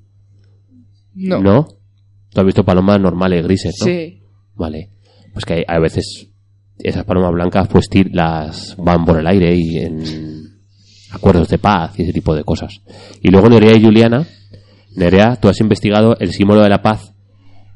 No. 1.18 1.40
¿No? 1.42 1.68
Tú 2.30 2.42
has 2.42 2.46
visto 2.46 2.64
palomas 2.64 3.02
normales, 3.02 3.44
grises, 3.44 3.76
¿no? 3.80 3.86
Sí. 3.86 4.22
Vale. 4.56 4.92
Pues 5.34 5.46
que 5.46 5.66
a 5.68 5.80
veces 5.80 6.30
esas 6.80 7.04
palomas 7.06 7.34
blancas 7.34 7.68
pues 7.68 7.88
las 8.12 8.76
van 8.78 9.04
por 9.06 9.20
el 9.20 9.28
aire 9.28 9.56
y 9.56 9.78
en 9.78 10.04
acuerdos 11.12 11.50
de 11.50 11.58
paz 11.58 11.98
y 11.98 12.04
ese 12.04 12.14
tipo 12.14 12.36
de 12.36 12.44
cosas. 12.44 12.82
Y 13.22 13.30
luego 13.30 13.50
Nerea 13.50 13.76
y 13.76 13.84
Juliana, 13.84 14.28
Nerea, 14.96 15.36
tú 15.38 15.50
has 15.50 15.60
investigado 15.60 16.18
el 16.20 16.32
símbolo 16.32 16.62
de 16.62 16.70
la 16.70 16.82
paz, 16.82 17.14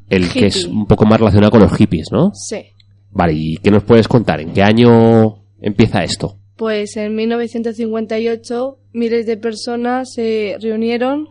el 0.09 0.29
que 0.29 0.47
es 0.47 0.65
un 0.65 0.85
poco 0.85 1.05
más 1.05 1.19
relacionado 1.19 1.51
con 1.51 1.61
los 1.61 1.73
hippies, 1.75 2.07
¿no? 2.11 2.31
Sí. 2.33 2.63
Vale, 3.11 3.33
¿y 3.35 3.57
qué 3.57 3.71
nos 3.71 3.83
puedes 3.83 4.07
contar? 4.07 4.39
¿En 4.39 4.53
qué 4.53 4.61
año 4.61 5.43
empieza 5.59 6.03
esto? 6.03 6.37
Pues 6.55 6.95
en 6.97 7.15
1958 7.15 8.77
miles 8.93 9.25
de 9.25 9.37
personas 9.37 10.13
se 10.13 10.57
reunieron 10.61 11.27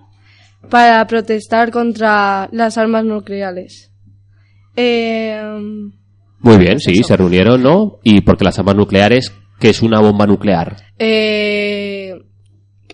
para 0.69 1.07
protestar 1.07 1.71
contra 1.71 2.49
las 2.53 2.77
armas 2.79 3.05
nucleares. 3.05 3.93
Eh, 4.77 5.43
Muy 6.41 6.59
bien, 6.59 6.79
sí, 6.81 7.03
se 7.03 7.17
reunieron, 7.17 7.63
¿no? 7.63 7.99
Y 8.03 8.21
porque 8.23 8.45
las 8.45 8.59
armas 8.59 8.77
nucleares, 8.77 9.33
¿qué 9.59 9.71
es 9.71 9.83
una 9.83 10.01
bomba 10.01 10.27
nuclear? 10.27 10.77
eh, 10.99 12.15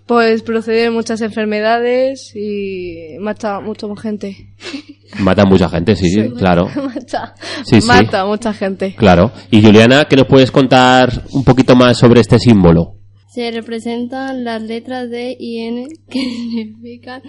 pues 0.06 0.42
procede 0.42 0.88
muchas 0.90 1.20
enfermedades 1.20 2.30
y 2.36 3.16
mata 3.18 3.58
mucha 3.58 3.88
gente. 4.00 4.54
Mata 5.18 5.42
a 5.42 5.46
mucha 5.46 5.68
gente, 5.68 5.96
sí, 5.96 6.08
sí, 6.10 6.30
claro. 6.30 6.68
mata, 6.76 7.34
Sí, 7.64 7.80
mata 7.84 8.24
mucha 8.24 8.52
gente. 8.54 8.94
Claro. 8.94 9.32
Y 9.50 9.60
Juliana, 9.62 10.04
¿qué 10.08 10.14
nos 10.14 10.26
puedes 10.28 10.52
contar 10.52 11.24
un 11.32 11.42
poquito 11.42 11.74
más 11.74 11.98
sobre 11.98 12.20
este 12.20 12.38
símbolo? 12.38 12.94
Se 13.28 13.50
representan 13.50 14.44
las 14.44 14.62
letras 14.62 15.10
D 15.10 15.36
y 15.40 15.58
N 15.62 15.88
que 16.08 16.20
significan 16.20 17.22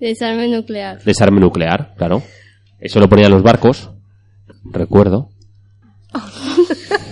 desarme 0.00 0.48
nuclear. 0.48 1.02
Desarme 1.02 1.40
nuclear, 1.40 1.94
claro. 1.96 2.22
Eso 2.80 3.00
lo 3.00 3.08
ponían 3.08 3.30
los 3.30 3.42
barcos, 3.42 3.90
recuerdo. 4.64 5.30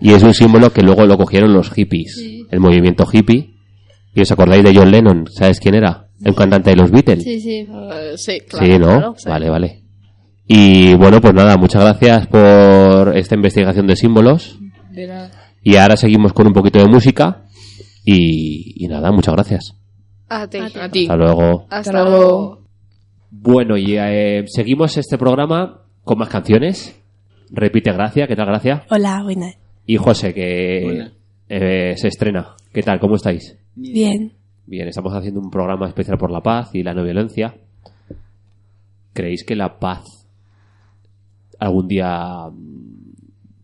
Y 0.00 0.12
es 0.12 0.22
un 0.22 0.34
símbolo 0.34 0.72
que 0.72 0.82
luego 0.82 1.06
lo 1.06 1.16
cogieron 1.16 1.52
los 1.52 1.70
hippies, 1.70 2.20
el 2.50 2.58
movimiento 2.60 3.06
hippie. 3.10 3.54
¿Y 4.14 4.20
os 4.20 4.30
acordáis 4.32 4.64
de 4.64 4.74
John 4.74 4.90
Lennon? 4.90 5.26
¿Sabes 5.30 5.60
quién 5.60 5.76
era? 5.76 6.08
El 6.24 6.34
cantante 6.34 6.70
de 6.70 6.76
los 6.76 6.90
Beatles. 6.90 7.22
Sí, 7.22 7.40
sí. 7.40 7.66
Eh, 7.70 8.12
sí, 8.16 8.40
claro. 8.48 8.66
Sí, 8.66 8.78
¿no? 8.78 8.86
claro, 8.86 9.14
sí. 9.16 9.28
Vale, 9.28 9.48
vale. 9.50 9.82
Y 10.46 10.94
bueno, 10.94 11.20
pues 11.20 11.32
nada, 11.34 11.56
muchas 11.56 11.82
gracias 11.82 12.26
por 12.26 13.16
esta 13.16 13.36
investigación 13.36 13.86
de 13.86 13.96
símbolos. 13.96 14.58
De. 14.90 15.08
Y 15.62 15.76
ahora 15.76 15.96
seguimos 15.96 16.32
con 16.32 16.48
un 16.48 16.52
poquito 16.52 16.80
de 16.80 16.88
música. 16.88 17.44
Y, 18.04 18.84
y 18.84 18.88
nada, 18.88 19.12
muchas 19.12 19.34
gracias. 19.34 19.76
A 20.40 20.48
ti. 20.48 20.58
A 20.58 20.88
ti. 20.88 21.02
Hasta 21.02 21.16
luego. 21.16 21.66
Hasta, 21.70 21.92
luego. 22.04 22.62
Bueno, 23.30 23.76
y 23.76 23.96
eh, 23.96 24.44
seguimos 24.46 24.96
este 24.96 25.18
programa 25.18 25.82
con 26.04 26.18
más 26.18 26.28
canciones. 26.28 26.98
Repite 27.50 27.92
Gracia, 27.92 28.26
¿qué 28.26 28.34
tal 28.36 28.46
Gracia? 28.46 28.84
Hola, 28.90 29.22
buenas. 29.22 29.56
Y 29.86 29.96
José, 29.96 30.32
que 30.32 30.84
Hola. 30.86 31.12
eh, 31.48 31.94
se 31.96 32.08
estrena. 32.08 32.54
¿Qué 32.72 32.82
tal? 32.82 32.98
¿Cómo 33.00 33.16
estáis? 33.16 33.58
Bien. 33.74 34.32
Bien, 34.66 34.88
estamos 34.88 35.12
haciendo 35.14 35.40
un 35.40 35.50
programa 35.50 35.86
especial 35.88 36.16
por 36.16 36.30
la 36.30 36.40
paz 36.40 36.74
y 36.74 36.82
la 36.82 36.94
no 36.94 37.02
violencia. 37.04 37.54
¿Creéis 39.12 39.44
que 39.44 39.56
la 39.56 39.78
paz 39.78 40.04
algún 41.58 41.88
día 41.88 42.48
mm, 42.50 43.12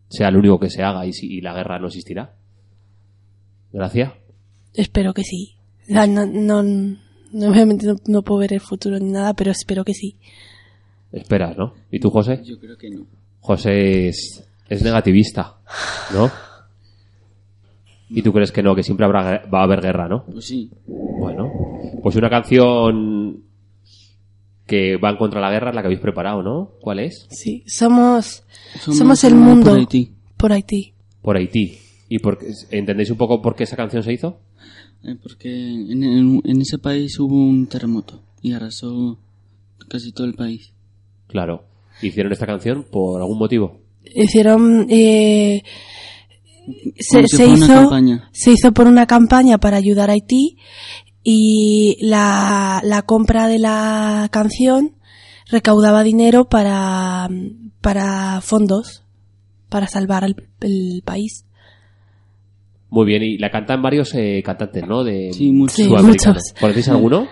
sea 0.08 0.30
lo 0.30 0.38
único 0.40 0.58
que 0.58 0.68
se 0.70 0.82
haga 0.82 1.06
y, 1.06 1.12
si- 1.12 1.32
y 1.32 1.40
la 1.40 1.54
guerra 1.54 1.78
no 1.78 1.86
existirá? 1.86 2.34
Gracia. 3.72 4.14
Espero 4.74 5.14
que 5.14 5.22
sí. 5.24 5.54
No, 5.88 6.06
no, 6.06 6.62
no, 6.62 7.50
obviamente 7.50 7.86
no, 7.86 7.96
no 8.06 8.22
puedo 8.22 8.40
ver 8.40 8.52
el 8.52 8.60
futuro 8.60 8.98
ni 8.98 9.10
nada, 9.10 9.34
pero 9.34 9.50
espero 9.50 9.84
que 9.84 9.94
sí. 9.94 10.16
Esperas, 11.12 11.56
¿no? 11.56 11.74
¿Y 11.90 11.98
tú, 12.00 12.10
José? 12.10 12.40
Yo 12.44 12.58
creo 12.58 12.76
que 12.76 12.90
no. 12.90 13.06
José 13.40 14.08
es, 14.08 14.44
es 14.68 14.82
negativista, 14.82 15.56
¿no? 16.12 16.30
¿Y 18.10 18.22
tú 18.22 18.32
crees 18.32 18.52
que 18.52 18.62
no, 18.62 18.74
que 18.74 18.82
siempre 18.82 19.04
habrá, 19.04 19.44
va 19.52 19.60
a 19.60 19.64
haber 19.64 19.80
guerra, 19.82 20.08
¿no? 20.08 20.24
Pues 20.24 20.46
sí. 20.46 20.70
Bueno, 20.86 21.52
pues 22.02 22.16
una 22.16 22.30
canción 22.30 23.42
que 24.66 24.96
va 24.96 25.10
en 25.10 25.16
contra 25.16 25.40
de 25.40 25.46
la 25.46 25.52
guerra 25.52 25.70
es 25.70 25.74
la 25.74 25.82
que 25.82 25.86
habéis 25.88 26.00
preparado, 26.00 26.42
¿no? 26.42 26.72
¿Cuál 26.80 27.00
es? 27.00 27.26
Sí, 27.30 27.62
somos, 27.66 28.44
somos, 28.80 28.98
Somos 28.98 29.24
el 29.24 29.34
mundo. 29.34 29.70
por 29.70 29.78
Haití. 29.78 30.12
Por 30.36 30.52
Haití. 30.52 30.92
Por 31.22 31.36
Haití. 31.36 31.78
¿Y 32.10 32.18
por, 32.18 32.38
qué- 32.38 32.46
entendéis 32.70 33.10
un 33.10 33.18
poco 33.18 33.42
por 33.42 33.54
qué 33.54 33.64
esa 33.64 33.76
canción 33.76 34.02
se 34.02 34.12
hizo? 34.12 34.38
Eh, 35.04 35.16
porque 35.22 35.48
en, 35.50 36.02
en- 36.02 36.42
en 36.44 36.60
ese 36.60 36.78
país 36.78 37.18
hubo 37.20 37.34
un 37.36 37.66
terremoto 37.66 38.20
y 38.42 38.52
arrasó 38.52 39.18
casi 39.88 40.12
todo 40.12 40.26
el 40.26 40.34
país. 40.34 40.72
Claro. 41.28 41.64
¿Hicieron 42.02 42.32
esta 42.32 42.46
canción 42.46 42.84
por 42.90 43.20
algún 43.20 43.38
motivo? 43.38 43.80
Hicieron, 44.14 44.86
eh, 44.90 45.62
se, 46.98 47.20
hizo, 47.46 47.90
se 48.32 48.52
hizo 48.52 48.72
por 48.72 48.86
una 48.86 49.06
campaña 49.06 49.58
para 49.58 49.76
ayudar 49.76 50.10
a 50.10 50.14
Haití 50.14 50.56
y 51.22 51.96
la, 52.00 52.80
la 52.84 53.02
compra 53.02 53.48
de 53.48 53.58
la 53.58 54.28
canción 54.30 54.94
recaudaba 55.50 56.02
dinero 56.02 56.48
para, 56.48 57.28
para 57.80 58.40
fondos, 58.42 59.04
para 59.68 59.86
salvar 59.88 60.24
el, 60.24 60.36
el 60.60 61.02
país. 61.04 61.44
Muy 62.90 63.04
bien, 63.06 63.22
y 63.22 63.38
la 63.38 63.50
cantan 63.50 63.82
varios 63.82 64.14
eh, 64.14 64.42
cantantes, 64.44 64.86
¿no? 64.86 65.04
De 65.04 65.30
Sí, 65.32 65.52
muchos. 65.52 65.76
Sí, 65.76 65.88
muchos. 65.88 66.38
¿Conocéis 66.58 66.88
alguno 66.88 67.26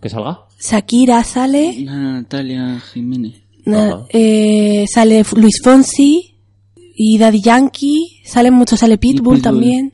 que 0.00 0.08
salga? 0.08 0.40
Shakira 0.60 1.24
sale, 1.24 1.82
Natalia 1.84 2.78
Jiménez. 2.92 3.42
na- 3.64 4.04
eh, 4.10 4.84
sale 4.88 5.22
Luis 5.36 5.60
Fonsi 5.62 6.34
y 6.94 7.18
Daddy 7.18 7.40
Yankee, 7.42 8.20
salen 8.24 8.54
muchos, 8.54 8.78
sale 8.80 8.98
Pitbull, 8.98 9.36
Pitbull. 9.36 9.42
también. 9.42 9.92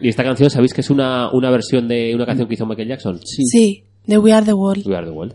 Y 0.00 0.08
esta 0.08 0.22
canción, 0.24 0.48
¿sabéis 0.50 0.72
que 0.74 0.80
es 0.80 0.90
una, 0.90 1.30
una 1.32 1.50
versión 1.50 1.86
de 1.88 2.14
una 2.14 2.24
canción 2.26 2.46
que 2.48 2.54
hizo 2.54 2.66
Michael 2.66 2.88
Jackson? 2.88 3.20
Sí. 3.24 3.42
Sí, 3.46 3.84
de 4.06 4.16
We 4.18 4.32
Are 4.32 4.44
the 4.46 4.54
World. 4.54 4.86
We 4.86 4.96
Are 4.96 5.06
the 5.06 5.12
World. 5.12 5.34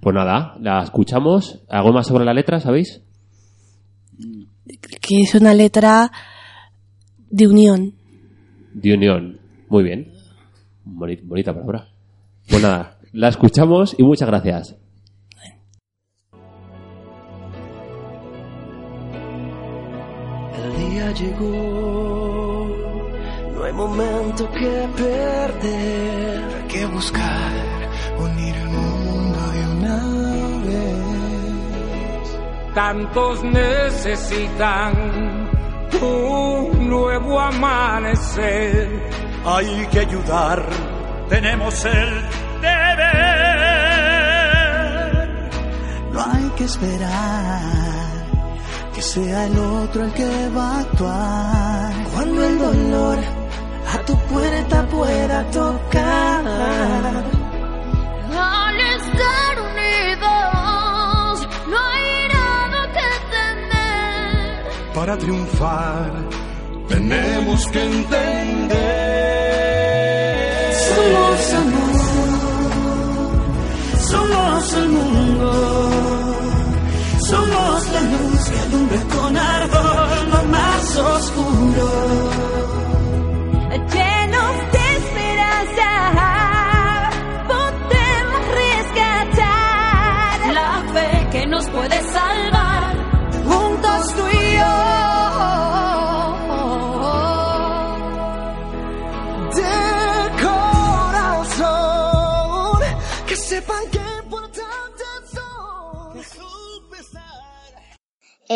Pues 0.00 0.14
nada, 0.14 0.56
la 0.60 0.82
escuchamos. 0.82 1.58
¿Algo 1.68 1.92
más 1.92 2.06
sobre 2.06 2.24
la 2.24 2.32
letra, 2.34 2.60
sabéis? 2.60 3.00
que 5.00 5.22
es 5.22 5.34
una 5.34 5.54
letra 5.54 6.10
de 7.30 7.46
unión. 7.46 7.94
De 8.74 8.94
unión. 8.94 9.40
Muy 9.68 9.82
bien. 9.84 10.12
Boni- 10.84 11.20
bonita 11.22 11.52
palabra. 11.52 11.88
Pues 12.48 12.62
nada, 12.62 12.98
la 13.12 13.28
escuchamos 13.28 13.94
y 13.98 14.02
muchas 14.02 14.28
gracias. 14.28 14.76
El 20.56 20.76
día 20.90 21.12
llegó, 21.12 22.66
no 23.54 23.64
hay 23.64 23.72
momento 23.72 24.50
que 24.52 24.88
perder. 24.96 26.42
Hay 26.62 26.68
que 26.68 26.86
buscar 26.86 27.52
unir 28.18 28.54
el 28.56 28.68
mundo 28.68 29.38
de 29.52 29.62
una 29.76 29.98
vez. 30.66 32.38
Tantos 32.74 33.44
necesitan 33.44 34.92
un 35.94 36.88
nuevo 36.88 37.40
amanecer. 37.40 39.08
Hay 39.44 39.86
que 39.90 40.00
ayudar, 40.00 40.66
tenemos 41.28 41.84
el 41.84 42.22
deber. 42.60 43.18
No 46.12 46.20
hay 46.20 46.50
que 46.56 46.64
esperar 46.64 48.18
que 48.94 49.02
sea 49.02 49.46
el 49.46 49.58
otro 49.58 50.04
el 50.04 50.12
que 50.12 50.48
va 50.56 50.76
a 50.76 50.80
actuar. 50.80 51.92
Cuando 52.14 52.44
el 52.44 52.58
dolor 52.58 53.18
a 53.94 53.98
tu 54.04 54.16
puerta 54.26 54.86
pueda 54.86 55.44
tocar. 55.50 56.48
Para 64.98 65.16
triunfar, 65.16 66.10
tenemos 66.88 67.68
que 67.68 67.80
entender. 67.80 68.78
Somos 70.88 71.54
amor, 71.54 71.94
somos 74.10 74.72
el 74.72 74.88
mundo, 74.88 75.52
somos 77.30 77.88
la 77.94 78.00
luz 78.12 78.50
que 78.50 78.58
alumbra 78.58 79.00
con 79.14 79.36
ardor 79.36 80.28
lo 80.32 80.42
más 80.50 80.96
oscuro. 80.96 82.37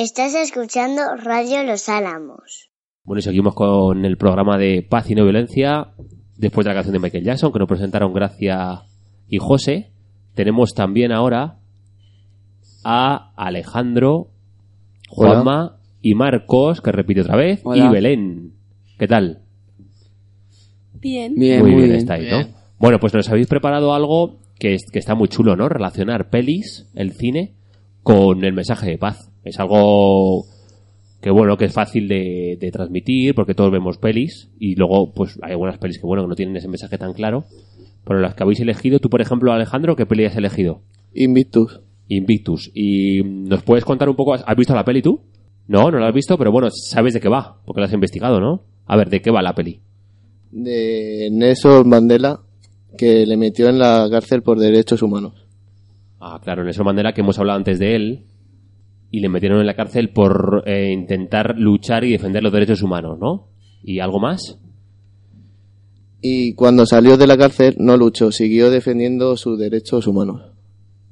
Estás 0.02 0.34
escuchando 0.34 1.00
Radio 1.22 1.62
Los 1.62 1.88
Álamos. 1.88 2.70
Bueno, 3.04 3.20
y 3.20 3.22
seguimos 3.22 3.54
con 3.54 4.04
el 4.04 4.16
programa 4.16 4.58
de 4.58 4.82
Paz 4.82 5.08
y 5.08 5.14
No 5.14 5.22
Violencia. 5.22 5.90
Después 6.36 6.64
de 6.64 6.70
la 6.70 6.74
canción 6.74 6.94
de 6.94 6.98
Michael 6.98 7.22
Jackson, 7.22 7.52
que 7.52 7.60
nos 7.60 7.68
presentaron 7.68 8.12
Gracia 8.12 8.82
y 9.28 9.38
José, 9.38 9.92
tenemos 10.34 10.74
también 10.74 11.12
ahora 11.12 11.60
a 12.82 13.32
Alejandro, 13.36 14.30
Hola. 15.08 15.30
Juanma 15.34 15.76
y 16.00 16.16
Marcos, 16.16 16.80
que 16.80 16.90
repite 16.90 17.20
otra 17.20 17.36
vez, 17.36 17.60
Hola. 17.62 17.86
y 17.86 17.88
Belén. 17.88 18.54
¿Qué 18.98 19.06
tal? 19.06 19.42
Bien. 20.94 21.36
Bien, 21.36 21.60
muy, 21.60 21.70
muy 21.70 21.76
bien, 21.82 21.88
bien. 21.90 22.00
estáis, 22.00 22.28
¿no? 22.28 22.48
Bueno, 22.80 22.98
pues 22.98 23.14
nos 23.14 23.28
habéis 23.28 23.46
preparado 23.46 23.94
algo 23.94 24.40
que, 24.58 24.74
es- 24.74 24.90
que 24.92 24.98
está 24.98 25.14
muy 25.14 25.28
chulo, 25.28 25.54
¿no? 25.54 25.68
Relacionar 25.68 26.28
pelis, 26.28 26.88
el 26.96 27.12
cine, 27.12 27.54
con 28.02 28.44
el 28.44 28.52
mensaje 28.52 28.90
de 28.90 28.98
paz. 28.98 29.28
Es 29.44 29.58
algo 29.58 30.44
que, 31.20 31.30
bueno, 31.30 31.56
que 31.56 31.66
es 31.66 31.72
fácil 31.72 32.08
de, 32.08 32.56
de 32.60 32.70
transmitir 32.70 33.34
porque 33.34 33.54
todos 33.54 33.70
vemos 33.70 33.98
pelis 33.98 34.50
y 34.58 34.74
luego, 34.74 35.12
pues, 35.12 35.38
hay 35.42 35.52
algunas 35.52 35.78
pelis 35.78 35.98
que, 35.98 36.06
bueno, 36.06 36.22
que 36.24 36.28
no 36.28 36.34
tienen 36.34 36.56
ese 36.56 36.68
mensaje 36.68 36.98
tan 36.98 37.12
claro. 37.12 37.44
Pero 38.04 38.20
las 38.20 38.34
que 38.34 38.42
habéis 38.42 38.60
elegido, 38.60 38.98
tú, 38.98 39.08
por 39.08 39.20
ejemplo, 39.20 39.52
Alejandro, 39.52 39.96
¿qué 39.96 40.06
peli 40.06 40.24
has 40.24 40.36
elegido? 40.36 40.82
Invictus. 41.14 41.80
Invictus. 42.08 42.70
¿Y 42.74 43.22
nos 43.22 43.62
puedes 43.62 43.84
contar 43.84 44.08
un 44.08 44.16
poco? 44.16 44.34
¿Has 44.34 44.56
visto 44.56 44.74
la 44.74 44.84
peli 44.84 45.02
tú? 45.02 45.20
No, 45.68 45.90
no 45.90 45.98
la 45.98 46.08
has 46.08 46.14
visto, 46.14 46.36
pero 46.36 46.50
bueno, 46.50 46.68
sabes 46.70 47.14
de 47.14 47.20
qué 47.20 47.28
va, 47.28 47.60
porque 47.64 47.80
la 47.80 47.86
has 47.86 47.92
investigado, 47.92 48.40
¿no? 48.40 48.64
A 48.86 48.96
ver, 48.96 49.08
¿de 49.08 49.22
qué 49.22 49.30
va 49.30 49.42
la 49.42 49.54
peli? 49.54 49.80
De 50.50 51.28
Nelson 51.30 51.88
Mandela, 51.88 52.40
que 52.98 53.24
le 53.24 53.36
metió 53.36 53.68
en 53.68 53.78
la 53.78 54.08
cárcel 54.10 54.42
por 54.42 54.58
derechos 54.58 55.02
humanos. 55.02 55.46
Ah, 56.20 56.40
claro, 56.42 56.64
Nelson 56.64 56.84
Mandela, 56.84 57.14
que 57.14 57.20
hemos 57.20 57.38
hablado 57.38 57.58
antes 57.58 57.78
de 57.78 57.94
él, 57.94 58.24
y 59.12 59.20
le 59.20 59.28
metieron 59.28 59.60
en 59.60 59.66
la 59.66 59.74
cárcel 59.76 60.08
por 60.10 60.64
eh, 60.66 60.90
intentar 60.90 61.54
luchar 61.56 62.02
y 62.02 62.10
defender 62.10 62.42
los 62.42 62.52
derechos 62.52 62.82
humanos, 62.82 63.18
¿no? 63.20 63.46
¿Y 63.84 64.00
algo 64.00 64.18
más? 64.18 64.58
Y 66.20 66.54
cuando 66.54 66.86
salió 66.86 67.16
de 67.16 67.26
la 67.26 67.36
cárcel 67.36 67.76
no 67.78 67.96
luchó, 67.96 68.32
siguió 68.32 68.70
defendiendo 68.70 69.36
sus 69.36 69.58
derechos 69.58 70.06
humanos. 70.06 70.42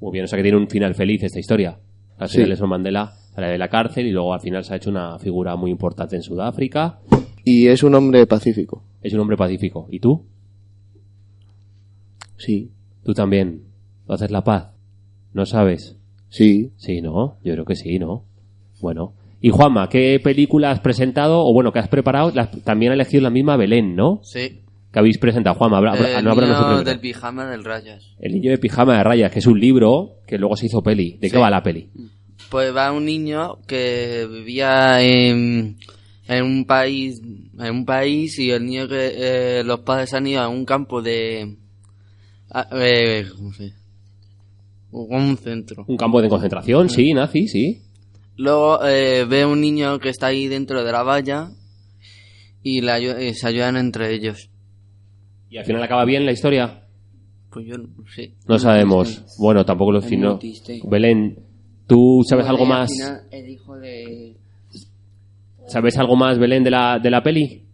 Muy 0.00 0.12
bien, 0.12 0.24
o 0.24 0.28
sea 0.28 0.36
que 0.38 0.42
tiene 0.42 0.56
un 0.56 0.68
final 0.68 0.94
feliz 0.94 1.22
esta 1.22 1.38
historia. 1.38 1.78
Al 2.18 2.28
Sí. 2.28 2.36
final 2.36 2.48
Nelson 2.50 2.68
Mandela 2.70 3.12
sale 3.34 3.48
de 3.48 3.58
la 3.58 3.68
cárcel 3.68 4.06
y 4.06 4.12
luego 4.12 4.32
al 4.32 4.40
final 4.40 4.64
se 4.64 4.72
ha 4.72 4.76
hecho 4.76 4.90
una 4.90 5.18
figura 5.18 5.54
muy 5.56 5.70
importante 5.70 6.16
en 6.16 6.22
Sudáfrica. 6.22 7.00
Y 7.44 7.66
es 7.68 7.82
un 7.82 7.94
hombre 7.94 8.26
pacífico. 8.26 8.82
Es 9.02 9.12
un 9.12 9.20
hombre 9.20 9.36
pacífico. 9.36 9.86
¿Y 9.90 10.00
tú? 10.00 10.24
Sí. 12.36 12.70
¿Tú 13.04 13.12
también? 13.14 13.62
¿Tú 14.06 14.12
haces 14.12 14.30
la 14.30 14.44
paz? 14.44 14.70
¿No 15.32 15.44
sabes? 15.46 15.96
Sí. 16.30 16.70
Sí, 16.78 17.02
¿no? 17.02 17.36
Yo 17.44 17.52
creo 17.52 17.64
que 17.66 17.76
sí, 17.76 17.98
¿no? 17.98 18.24
Bueno. 18.80 19.12
Y 19.42 19.50
Juanma, 19.50 19.88
¿qué 19.88 20.20
película 20.22 20.70
has 20.70 20.80
presentado 20.80 21.44
o 21.44 21.52
bueno, 21.52 21.72
que 21.72 21.78
has 21.78 21.88
preparado? 21.88 22.30
La- 22.34 22.50
también 22.50 22.92
ha 22.92 22.94
elegido 22.94 23.22
la 23.22 23.30
misma 23.30 23.56
Belén, 23.56 23.94
¿no? 23.96 24.20
Sí. 24.22 24.60
Que 24.92 24.98
habéis 24.98 25.18
presentado, 25.18 25.56
Juanma. 25.56 25.78
El 25.78 26.24
no 26.24 26.34
tú 26.34 26.40
niño 26.40 26.52
primero. 26.56 26.82
del 26.84 27.00
pijama 27.00 27.46
del 27.50 27.64
rayas. 27.64 28.04
El 28.18 28.32
niño 28.32 28.50
de 28.50 28.58
pijama 28.58 28.96
de 28.98 29.04
rayas, 29.04 29.30
que 29.32 29.38
es 29.38 29.46
un 29.46 29.58
libro 29.60 30.16
que 30.26 30.36
luego 30.38 30.56
se 30.56 30.66
hizo 30.66 30.82
peli. 30.82 31.12
¿De 31.20 31.28
qué 31.28 31.36
Sí. 31.36 31.40
va 31.40 31.48
la 31.50 31.62
peli? 31.62 31.88
Pues 32.50 32.74
va 32.74 32.90
un 32.92 33.04
niño 33.04 33.58
que 33.66 34.26
vivía 34.30 35.00
en, 35.02 35.76
en 36.26 36.44
un 36.44 36.64
país 36.64 37.22
en 37.58 37.74
un 37.74 37.84
país 37.84 38.38
y 38.38 38.50
el 38.50 38.64
niño 38.66 38.88
que 38.88 39.12
eh, 39.60 39.64
los 39.64 39.80
padres 39.80 40.12
han 40.14 40.26
ido 40.26 40.40
a 40.40 40.48
un 40.48 40.64
campo 40.64 41.00
de 41.02 41.56
a- 42.50 42.68
eh, 42.72 43.26
¿cómo 43.36 43.52
se 43.52 43.64
dice? 43.64 43.76
Un 44.92 45.36
centro. 45.36 45.84
Un 45.88 45.96
campo 45.96 46.20
de 46.20 46.28
concentración, 46.28 46.88
sí, 46.88 47.12
nazi, 47.14 47.48
sí. 47.48 47.82
Luego 48.36 48.84
eh, 48.86 49.24
ve 49.28 49.44
un 49.44 49.60
niño 49.60 49.98
que 49.98 50.08
está 50.08 50.28
ahí 50.28 50.48
dentro 50.48 50.82
de 50.84 50.92
la 50.92 51.02
valla 51.02 51.50
y, 52.62 52.78
y 52.80 53.34
se 53.34 53.46
ayudan 53.48 53.76
entre 53.76 54.14
ellos. 54.14 54.50
¿Y 55.50 55.58
al 55.58 55.64
final 55.64 55.82
acaba 55.82 56.04
bien 56.04 56.24
la 56.24 56.32
historia? 56.32 56.84
Pues 57.50 57.66
yo 57.66 57.76
no 57.76 57.88
sé. 58.14 58.32
No 58.46 58.58
sabemos. 58.58 59.24
Bueno, 59.38 59.64
tampoco 59.64 59.92
lo 59.92 59.98
Es 59.98 60.06
fino. 60.06 60.30
muy 60.32 60.38
triste. 60.38 60.80
Belén, 60.88 61.38
¿tú 61.86 62.22
sabes 62.28 62.46
algo 62.46 62.64
más? 62.64 62.88
el 63.30 63.48
hijo 63.48 63.76
de... 63.76 64.36
¿Sabes 65.66 65.96
algo 65.98 66.16
más, 66.16 66.38
Belén, 66.38 66.64
de 66.64 66.70
la, 66.70 66.98
de 66.98 67.10
la 67.10 67.22
peli? 67.22 67.64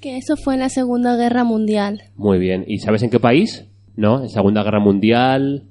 Que 0.00 0.16
eso 0.16 0.36
fue 0.36 0.54
en 0.54 0.60
la 0.60 0.68
Segunda 0.68 1.16
Guerra 1.16 1.44
Mundial. 1.44 2.00
Muy 2.16 2.38
bien. 2.38 2.64
¿Y 2.66 2.78
sabes 2.78 3.02
en 3.02 3.10
qué 3.10 3.20
país? 3.20 3.66
¿No? 3.96 4.22
En 4.22 4.28
Segunda 4.28 4.62
Guerra 4.64 4.80
Mundial. 4.80 5.64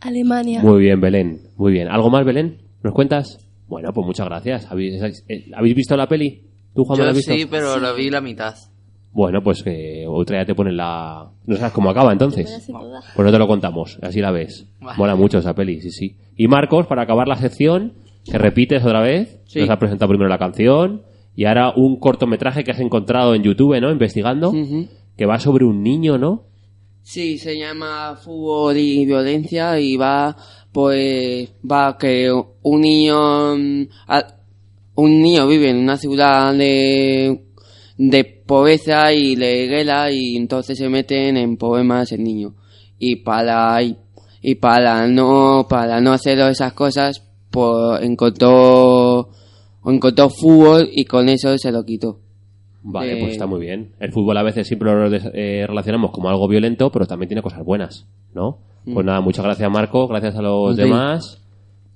Alemania. 0.00 0.60
Muy 0.62 0.80
bien, 0.80 1.00
Belén. 1.00 1.40
Muy 1.56 1.72
bien. 1.72 1.88
¿Algo 1.88 2.10
más, 2.10 2.24
Belén? 2.24 2.58
¿Nos 2.82 2.94
cuentas? 2.94 3.38
Bueno, 3.66 3.92
pues 3.92 4.06
muchas 4.06 4.26
gracias. 4.26 4.70
¿Habéis, 4.70 5.02
eh, 5.28 5.46
¿habéis 5.54 5.74
visto 5.74 5.96
la 5.96 6.06
peli? 6.06 6.42
¿Tú, 6.74 6.84
Juan, 6.84 6.98
Yo 6.98 7.04
la 7.04 7.10
has 7.10 7.16
visto? 7.16 7.32
sí, 7.32 7.46
pero 7.50 7.78
lo 7.78 7.94
vi 7.94 8.08
la 8.10 8.20
mitad. 8.20 8.54
Bueno, 9.12 9.42
pues 9.42 9.62
que 9.62 10.04
otra 10.08 10.40
ya 10.42 10.46
te 10.46 10.54
ponen 10.54 10.76
la... 10.76 11.30
No 11.46 11.56
sabes 11.56 11.72
cómo 11.72 11.90
acaba 11.90 12.12
entonces. 12.12 12.68
Pues 13.16 13.26
no 13.26 13.32
te 13.32 13.38
lo 13.38 13.48
contamos, 13.48 13.98
así 14.02 14.20
la 14.20 14.30
ves. 14.30 14.68
Vale. 14.80 14.96
Mola 14.98 15.16
mucho 15.16 15.38
esa 15.38 15.54
peli, 15.54 15.80
sí, 15.80 15.90
sí. 15.90 16.16
Y 16.36 16.46
Marcos, 16.46 16.86
para 16.86 17.02
acabar 17.02 17.26
la 17.26 17.36
sección, 17.36 17.94
que 18.24 18.38
repites 18.38 18.84
otra 18.84 19.00
vez, 19.00 19.40
Sí. 19.46 19.60
nos 19.60 19.70
ha 19.70 19.78
presentado 19.78 20.10
primero 20.10 20.28
la 20.28 20.38
canción 20.38 21.02
y 21.34 21.46
ahora 21.46 21.72
un 21.74 21.98
cortometraje 21.98 22.62
que 22.64 22.70
has 22.70 22.80
encontrado 22.80 23.34
en 23.34 23.42
YouTube, 23.42 23.80
¿no? 23.80 23.90
Investigando, 23.90 24.52
que 25.16 25.26
va 25.26 25.38
sobre 25.38 25.64
un 25.64 25.82
niño, 25.82 26.18
¿no? 26.18 26.44
Sí, 27.10 27.38
se 27.38 27.56
llama 27.56 28.16
Fútbol 28.22 28.76
y 28.76 29.06
Violencia 29.06 29.80
y 29.80 29.96
va, 29.96 30.36
pues, 30.70 31.48
va 31.64 31.96
que 31.96 32.30
un 32.30 32.80
niño, 32.82 33.56
mm, 33.56 33.88
un 34.96 35.22
niño 35.22 35.48
vive 35.48 35.70
en 35.70 35.78
una 35.78 35.96
ciudad 35.96 36.52
de, 36.52 37.46
de 37.96 38.24
pobreza 38.44 39.10
y 39.14 39.36
de 39.36 39.68
guerra 39.68 40.12
y 40.12 40.36
entonces 40.36 40.76
se 40.76 40.90
meten 40.90 41.38
en 41.38 41.56
problemas 41.56 42.12
el 42.12 42.22
niño. 42.22 42.54
Y 42.98 43.16
para, 43.16 43.82
y, 43.82 43.96
y 44.42 44.56
para 44.56 45.06
no, 45.06 45.66
para 45.66 46.02
no 46.02 46.12
hacer 46.12 46.38
esas 46.40 46.74
cosas, 46.74 47.22
pues 47.50 48.02
encontró, 48.02 49.30
encontró 49.86 50.28
fútbol 50.28 50.90
y 50.92 51.06
con 51.06 51.30
eso 51.30 51.56
se 51.56 51.72
lo 51.72 51.86
quitó. 51.86 52.27
Vale, 52.82 53.14
Eh, 53.14 53.20
pues 53.20 53.32
está 53.32 53.46
muy 53.46 53.60
bien. 53.60 53.92
El 53.98 54.12
fútbol 54.12 54.36
a 54.38 54.42
veces 54.42 54.66
siempre 54.66 54.90
lo 54.92 55.14
eh, 55.14 55.66
relacionamos 55.66 56.10
como 56.12 56.28
algo 56.28 56.46
violento, 56.48 56.90
pero 56.90 57.06
también 57.06 57.28
tiene 57.28 57.42
cosas 57.42 57.64
buenas, 57.64 58.06
¿no? 58.34 58.58
Pues 58.84 59.04
Mm. 59.04 59.06
nada, 59.06 59.20
muchas 59.20 59.44
gracias 59.44 59.70
Marco, 59.70 60.06
gracias 60.08 60.36
a 60.36 60.42
los 60.42 60.76
Sí. 60.76 60.82
demás. 60.82 61.42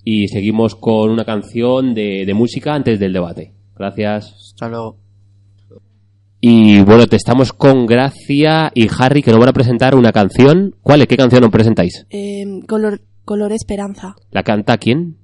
Y 0.05 0.27
seguimos 0.29 0.75
con 0.75 1.11
una 1.11 1.25
canción 1.25 1.95
de, 1.95 2.25
de 2.27 2.35
música 2.35 2.75
antes 2.75 2.99
del 2.99 3.12
debate. 3.12 3.53
Gracias. 3.77 4.35
Hasta 4.53 4.68
luego. 4.68 4.97
Y 6.40 6.81
bueno, 6.83 7.07
te 7.07 7.14
estamos 7.16 7.53
con 7.53 7.87
Gracia 7.87 8.73
y 8.75 8.88
Harry 8.99 9.23
que 9.23 9.31
nos 9.31 9.38
van 9.38 9.51
a 9.51 9.53
presentar 9.53 9.95
una 9.95 10.11
canción. 10.11 10.75
¿Cuál 10.83 11.03
es? 11.03 11.07
¿Qué 11.07 11.16
canción 11.16 11.40
nos 11.42 11.53
presentáis? 11.53 12.05
Eh, 12.11 12.45
color, 12.66 13.01
color 13.25 13.53
Esperanza. 13.53 14.16
¿La 14.33 14.42
canta 14.42 14.77
quién? 14.79 15.18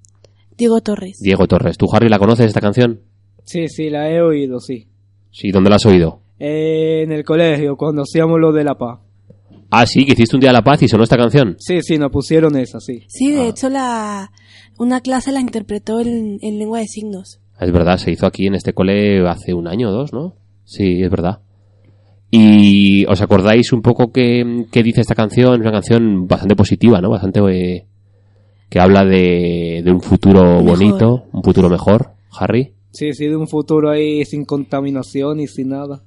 Diego 0.56 0.80
Torres. 0.80 1.18
Diego 1.20 1.46
Torres. 1.48 1.76
¿Tú, 1.76 1.86
Harry, 1.92 2.08
la 2.08 2.20
conoces 2.20 2.46
esta 2.46 2.60
canción? 2.60 3.00
Sí, 3.44 3.66
sí, 3.68 3.90
la 3.90 4.08
he 4.10 4.22
oído, 4.22 4.60
sí. 4.60 4.86
Sí, 5.30 5.50
¿dónde 5.50 5.70
la 5.70 5.76
has 5.76 5.86
oído? 5.86 6.20
Eh, 6.38 7.02
en 7.04 7.12
el 7.12 7.24
colegio, 7.24 7.76
cuando 7.76 8.02
hacíamos 8.02 8.38
lo 8.40 8.52
de 8.52 8.64
la 8.64 8.74
paz. 8.76 9.00
Ah, 9.70 9.84
sí, 9.86 10.04
que 10.06 10.12
hiciste 10.12 10.36
un 10.36 10.40
día 10.40 10.50
de 10.50 10.54
la 10.54 10.62
paz 10.62 10.82
y 10.82 10.88
sonó 10.88 11.02
esta 11.04 11.16
canción. 11.16 11.56
Sí, 11.58 11.80
sí, 11.82 11.98
nos 11.98 12.10
pusieron 12.10 12.56
esa, 12.56 12.80
sí. 12.80 13.02
Sí, 13.08 13.34
Ah. 13.36 13.42
de 13.42 13.48
hecho 13.48 13.68
la 13.68 14.30
una 14.78 15.00
clase 15.00 15.32
la 15.32 15.40
interpretó 15.40 16.00
en, 16.00 16.38
en 16.40 16.58
lengua 16.58 16.78
de 16.78 16.86
signos. 16.86 17.40
Es 17.60 17.72
verdad, 17.72 17.96
se 17.98 18.12
hizo 18.12 18.24
aquí 18.26 18.46
en 18.46 18.54
este 18.54 18.72
cole 18.72 19.28
hace 19.28 19.52
un 19.52 19.66
año 19.68 19.88
o 19.88 19.92
dos, 19.92 20.12
¿no? 20.12 20.34
Sí, 20.64 21.02
es 21.02 21.10
verdad. 21.10 21.40
¿Y 22.30 23.04
os 23.06 23.20
acordáis 23.22 23.72
un 23.72 23.82
poco 23.82 24.12
qué, 24.12 24.66
qué 24.70 24.82
dice 24.82 25.00
esta 25.00 25.14
canción? 25.14 25.54
Es 25.54 25.60
una 25.60 25.72
canción 25.72 26.26
bastante 26.26 26.54
positiva, 26.56 27.00
¿no? 27.00 27.10
Bastante... 27.10 27.40
eh, 27.50 27.86
que 28.70 28.78
habla 28.80 29.02
de, 29.04 29.80
de 29.82 29.90
un 29.90 30.00
futuro 30.02 30.42
Mejor. 30.62 30.64
bonito, 30.64 31.24
un 31.32 31.42
futuro 31.42 31.70
mejor. 31.70 32.10
Harry. 32.38 32.74
Sí, 32.90 33.12
sí, 33.12 33.26
de 33.26 33.36
un 33.36 33.48
futuro 33.48 33.90
ahí 33.90 34.24
sin 34.24 34.44
contaminación 34.44 35.40
y 35.40 35.46
sin 35.46 35.68
nada. 35.70 36.02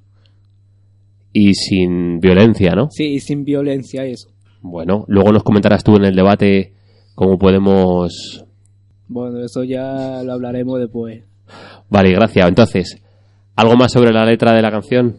Y 1.33 1.53
sin 1.53 2.19
violencia, 2.19 2.73
¿no? 2.75 2.89
Sí, 2.91 3.05
y 3.05 3.19
sin 3.19 3.45
violencia, 3.45 4.05
eso. 4.05 4.29
Bueno, 4.61 5.05
luego 5.07 5.31
nos 5.31 5.43
comentarás 5.43 5.83
tú 5.83 5.95
en 5.95 6.05
el 6.05 6.15
debate 6.15 6.73
cómo 7.15 7.37
podemos... 7.37 8.43
Bueno, 9.07 9.43
eso 9.43 9.63
ya 9.63 10.21
lo 10.23 10.33
hablaremos 10.33 10.79
después. 10.79 11.23
Vale, 11.89 12.11
gracias. 12.11 12.47
Entonces, 12.47 13.01
¿algo 13.55 13.75
más 13.75 13.91
sobre 13.91 14.11
la 14.11 14.25
letra 14.25 14.53
de 14.53 14.61
la 14.61 14.71
canción? 14.71 15.17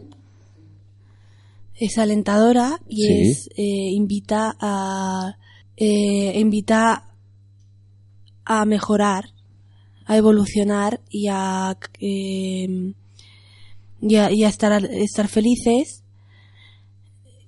Es 1.75 1.97
alentadora 1.97 2.79
y 2.87 3.03
Sí. 3.05 3.21
es 3.31 3.49
eh, 3.57 3.91
invita 3.91 4.55
a 4.59 5.35
eh, 5.75 6.39
invita 6.39 7.09
a 8.45 8.65
mejorar, 8.65 9.25
a 10.05 10.17
evolucionar 10.17 11.01
y 11.09 11.27
a 11.29 11.77
eh, 11.99 12.93
y 14.01 14.15
a, 14.15 14.31
y 14.31 14.43
a 14.43 14.49
estar 14.49 14.83
estar 14.85 15.27
felices 15.27 16.03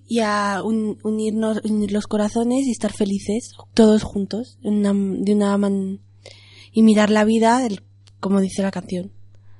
y 0.07 0.19
a 0.19 0.61
un- 0.63 0.97
unirnos 1.03 1.61
unir 1.65 1.91
los 1.91 2.05
corazones 2.07 2.65
y 2.67 2.71
estar 2.71 2.93
felices 2.93 3.51
todos 3.73 4.03
juntos 4.03 4.57
una, 4.63 4.93
de 4.93 5.33
una 5.33 5.57
man- 5.57 5.99
y 6.71 6.83
mirar 6.83 7.09
la 7.09 7.25
vida 7.25 7.59
del- 7.59 7.81
como 8.19 8.39
dice 8.41 8.61
la 8.61 8.71
canción 8.71 9.11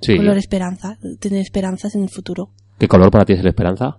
Sí. 0.02 0.16
color 0.18 0.38
esperanza 0.38 0.98
tener 1.20 1.42
esperanzas 1.42 1.96
en 1.96 2.04
el 2.04 2.10
futuro 2.10 2.52
¿Qué 2.78 2.88
color 2.88 3.10
para 3.12 3.26
ti 3.26 3.34
es 3.34 3.44
la 3.44 3.50
esperanza? 3.50 3.98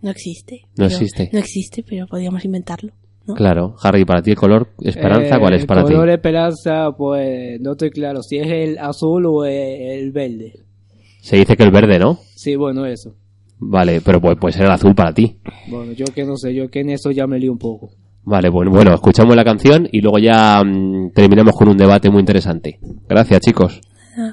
no 0.00 0.10
existe 0.10 0.62
No 0.62 0.68
pero- 0.76 0.86
existe. 0.90 1.30
no 1.32 1.38
existe 1.38 1.82
pero 1.82 2.06
podríamos 2.06 2.44
inventarlo 2.44 2.92
¿no? 3.28 3.34
Claro. 3.34 3.76
Harry, 3.82 4.04
para 4.04 4.22
ti 4.22 4.30
el 4.32 4.36
color 4.36 4.68
esperanza, 4.80 5.36
Eh, 5.36 5.38
¿cuál 5.40 5.52
es 5.54 5.66
para 5.66 5.82
el 5.82 5.86
ti? 5.86 5.92
color 5.92 6.08
esperanza, 6.10 6.90
pues 6.96 7.60
no 7.60 7.72
estoy 7.72 7.90
claro 7.90 8.22
si 8.22 8.38
es 8.38 8.48
el 8.48 8.78
azul 8.78 9.24
o 9.26 9.44
el 9.44 10.10
verde. 10.12 10.54
Se 11.20 11.36
dice 11.36 11.56
que 11.56 11.62
el 11.62 11.70
verde, 11.70 11.98
¿no? 11.98 12.18
Sí, 12.34 12.56
bueno, 12.56 12.86
eso. 12.86 13.14
Vale, 13.60 14.00
pero 14.00 14.20
puede, 14.20 14.36
puede 14.36 14.52
ser 14.54 14.64
el 14.66 14.70
azul 14.72 14.94
para 14.94 15.12
ti. 15.12 15.36
Bueno, 15.68 15.92
yo 15.92 16.06
que 16.14 16.24
no 16.24 16.36
sé, 16.36 16.54
yo 16.54 16.68
que 16.70 16.80
en 16.80 16.90
eso 16.90 17.10
ya 17.10 17.26
me 17.26 17.38
lío 17.38 17.52
un 17.52 17.58
poco. 17.58 17.90
Vale, 18.22 18.48
bueno, 18.50 18.70
bueno, 18.70 18.94
escuchamos 18.94 19.34
la 19.34 19.44
canción 19.44 19.88
y 19.90 20.00
luego 20.00 20.18
ya 20.18 20.62
mm, 20.64 21.12
terminamos 21.14 21.54
con 21.54 21.68
un 21.68 21.76
debate 21.76 22.10
muy 22.10 22.20
interesante. 22.20 22.78
Gracias, 23.08 23.40
chicos. 23.40 23.80
Sé 24.14 24.32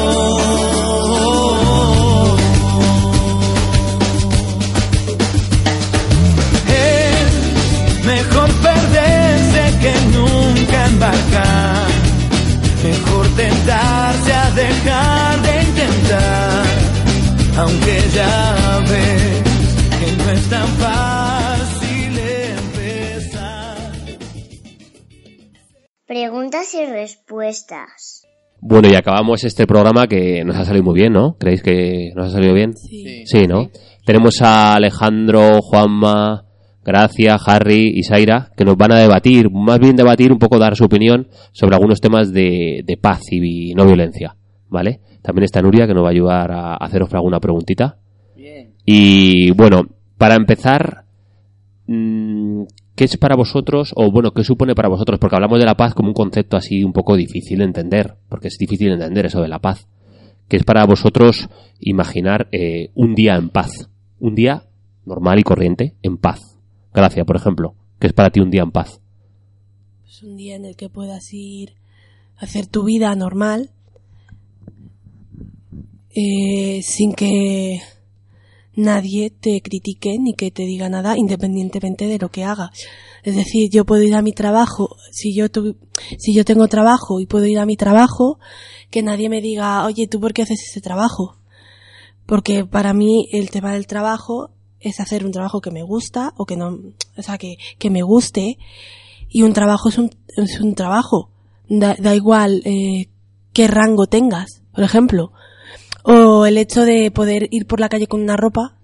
Preguntas 26.61 26.73
y 26.73 26.85
respuestas. 26.85 28.27
Bueno, 28.59 28.87
y 28.87 28.95
acabamos 28.95 29.43
este 29.43 29.65
programa 29.65 30.05
que 30.05 30.43
nos 30.43 30.55
ha 30.55 30.65
salido 30.65 30.83
muy 30.83 30.93
bien, 30.93 31.13
¿no? 31.13 31.35
¿Creéis 31.39 31.63
que 31.63 32.11
nos 32.15 32.27
ha 32.27 32.31
salido 32.31 32.53
bien? 32.53 32.75
Sí. 32.75 33.25
Sí, 33.25 33.47
¿no? 33.47 33.71
Tenemos 34.05 34.41
a 34.43 34.75
Alejandro, 34.75 35.61
Juanma, 35.61 36.45
Gracia, 36.83 37.37
Harry 37.43 37.91
y 37.95 38.03
Saira 38.03 38.51
que 38.55 38.63
nos 38.63 38.77
van 38.77 38.91
a 38.91 38.99
debatir, 38.99 39.49
más 39.49 39.79
bien 39.79 39.95
debatir 39.95 40.31
un 40.31 40.37
poco, 40.37 40.59
dar 40.59 40.75
su 40.75 40.85
opinión 40.85 41.29
sobre 41.51 41.75
algunos 41.75 41.99
temas 41.99 42.31
de, 42.31 42.83
de 42.85 42.97
paz 42.97 43.21
y 43.31 43.73
no 43.73 43.85
violencia, 43.85 44.35
¿vale? 44.69 44.99
También 45.23 45.45
está 45.45 45.63
Nuria 45.63 45.87
que 45.87 45.95
nos 45.95 46.03
va 46.03 46.09
a 46.09 46.11
ayudar 46.11 46.51
a 46.51 46.75
haceros 46.75 47.11
alguna 47.13 47.39
preguntita. 47.39 47.97
Y 48.85 49.51
bueno, 49.51 49.81
para 50.17 50.35
empezar, 50.35 51.05
mm, 51.87 52.63
¿qué 52.95 53.05
es 53.05 53.17
para 53.17 53.35
vosotros, 53.35 53.93
o 53.95 54.11
bueno, 54.11 54.31
qué 54.31 54.43
supone 54.43 54.75
para 54.75 54.89
vosotros? 54.89 55.19
Porque 55.19 55.35
hablamos 55.35 55.59
de 55.59 55.65
la 55.65 55.75
paz 55.75 55.93
como 55.93 56.09
un 56.09 56.13
concepto 56.13 56.57
así 56.57 56.83
un 56.83 56.93
poco 56.93 57.15
difícil 57.15 57.59
de 57.59 57.65
entender, 57.65 58.15
porque 58.29 58.47
es 58.47 58.57
difícil 58.57 58.87
de 58.87 58.93
entender 58.93 59.25
eso 59.25 59.41
de 59.41 59.47
la 59.47 59.59
paz. 59.59 59.87
¿Qué 60.47 60.57
es 60.57 60.63
para 60.63 60.85
vosotros 60.85 61.49
imaginar 61.79 62.47
eh, 62.51 62.91
un 62.93 63.15
día 63.15 63.35
en 63.35 63.49
paz? 63.49 63.91
un 64.21 64.35
día 64.35 64.63
normal 65.03 65.39
y 65.39 65.43
corriente, 65.43 65.95
en 66.03 66.17
paz. 66.17 66.57
Gracia, 66.93 67.25
por 67.25 67.35
ejemplo, 67.35 67.75
que 67.99 68.07
es 68.07 68.13
para 68.13 68.29
ti 68.29 68.39
un 68.39 68.51
día 68.51 68.61
en 68.61 68.71
paz. 68.71 69.01
Es 70.07 70.23
un 70.23 70.37
día 70.37 70.55
en 70.55 70.65
el 70.65 70.75
que 70.75 70.89
puedas 70.89 71.33
ir 71.33 71.73
a 72.37 72.45
hacer 72.45 72.67
tu 72.67 72.83
vida 72.85 73.13
normal 73.15 73.71
eh, 76.11 76.81
sin 76.83 77.13
que 77.13 77.79
nadie 78.75 79.29
te 79.31 79.61
critique 79.61 80.17
ni 80.19 80.33
que 80.33 80.49
te 80.51 80.63
diga 80.63 80.87
nada 80.89 81.17
independientemente 81.17 82.05
de 82.07 82.17
lo 82.19 82.29
que 82.29 82.43
hagas. 82.43 82.69
Es 83.23 83.35
decir, 83.35 83.69
yo 83.69 83.85
puedo 83.85 84.01
ir 84.03 84.15
a 84.15 84.21
mi 84.21 84.31
trabajo, 84.33 84.95
si 85.11 85.33
yo, 85.35 85.49
tu- 85.49 85.75
si 86.17 86.33
yo 86.33 86.45
tengo 86.45 86.67
trabajo 86.67 87.19
y 87.19 87.25
puedo 87.25 87.45
ir 87.45 87.59
a 87.59 87.65
mi 87.65 87.75
trabajo, 87.77 88.39
que 88.89 89.03
nadie 89.03 89.29
me 89.29 89.41
diga, 89.41 89.85
oye, 89.85 90.07
¿tú 90.07 90.19
por 90.19 90.33
qué 90.33 90.41
haces 90.43 90.61
ese 90.69 90.81
trabajo? 90.81 91.35
Porque 92.25 92.65
para 92.65 92.93
mí 92.93 93.27
el 93.31 93.49
tema 93.49 93.73
del 93.73 93.87
trabajo 93.87 94.51
es 94.79 94.99
hacer 94.99 95.25
un 95.25 95.31
trabajo 95.31 95.61
que 95.61 95.71
me 95.71 95.83
gusta 95.83 96.33
o 96.37 96.45
que 96.45 96.55
no, 96.57 96.79
o 97.17 97.21
sea, 97.21 97.37
que, 97.37 97.55
que 97.77 97.89
me 97.89 98.01
guste 98.03 98.57
y 99.29 99.43
un 99.43 99.53
trabajo 99.53 99.89
es 99.89 99.97
un, 99.97 100.09
es 100.37 100.59
un 100.59 100.73
trabajo. 100.75 101.29
Da, 101.69 101.95
da 101.99 102.15
igual 102.15 102.61
eh, 102.65 103.07
qué 103.53 103.67
rango 103.67 104.07
tengas, 104.07 104.61
por 104.73 104.83
ejemplo. 104.83 105.31
O 106.03 106.45
el 106.45 106.57
hecho 106.57 106.85
de 106.85 107.11
poder 107.11 107.47
ir 107.51 107.65
por 107.67 107.79
la 107.79 107.89
calle 107.89 108.07
con 108.07 108.21
una 108.21 108.37
ropa, 108.37 108.77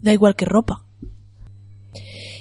da 0.00 0.12
igual 0.12 0.36
qué 0.36 0.44
ropa. 0.44 0.84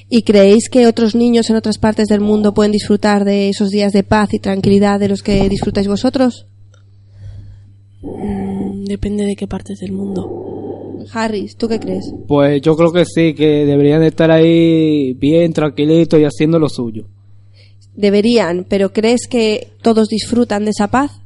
¿Y 0.09 0.23
creéis 0.23 0.67
que 0.69 0.87
otros 0.87 1.15
niños 1.15 1.49
en 1.49 1.55
otras 1.55 1.77
partes 1.77 2.09
del 2.09 2.19
mundo 2.19 2.53
pueden 2.53 2.73
disfrutar 2.73 3.23
de 3.23 3.47
esos 3.47 3.69
días 3.69 3.93
de 3.93 4.03
paz 4.03 4.33
y 4.33 4.39
tranquilidad 4.39 4.99
de 4.99 5.07
los 5.07 5.23
que 5.23 5.47
disfrutáis 5.47 5.87
vosotros? 5.87 6.47
Mm, 8.01 8.83
depende 8.83 9.25
de 9.25 9.37
qué 9.37 9.47
partes 9.47 9.79
del 9.79 9.93
mundo. 9.93 11.05
Harris, 11.13 11.55
¿tú 11.55 11.69
qué 11.69 11.79
crees? 11.79 12.13
Pues 12.27 12.61
yo 12.61 12.75
creo 12.75 12.91
que 12.91 13.05
sí, 13.05 13.33
que 13.33 13.65
deberían 13.65 14.01
de 14.01 14.07
estar 14.07 14.31
ahí 14.31 15.13
bien 15.13 15.53
tranquilitos 15.53 16.19
y 16.19 16.25
haciendo 16.25 16.59
lo 16.59 16.67
suyo. 16.67 17.05
Deberían, 17.95 18.65
pero 18.67 18.91
¿crees 18.91 19.27
que 19.29 19.69
todos 19.81 20.09
disfrutan 20.09 20.65
de 20.65 20.71
esa 20.71 20.89
paz? 20.89 21.21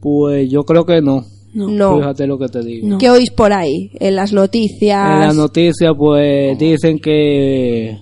Pues 0.00 0.50
yo 0.50 0.62
creo 0.64 0.86
que 0.86 1.00
no. 1.00 1.26
No. 1.54 1.98
Fíjate 1.98 2.26
lo 2.26 2.38
que 2.38 2.48
te 2.48 2.62
digo. 2.62 2.98
¿Qué 2.98 3.10
oís 3.10 3.30
por 3.30 3.52
ahí? 3.52 3.90
En 4.00 4.16
las 4.16 4.32
noticias. 4.32 5.10
En 5.10 5.20
la 5.20 5.32
noticia 5.34 5.92
pues 5.94 6.58
dicen 6.58 6.98
que 6.98 7.98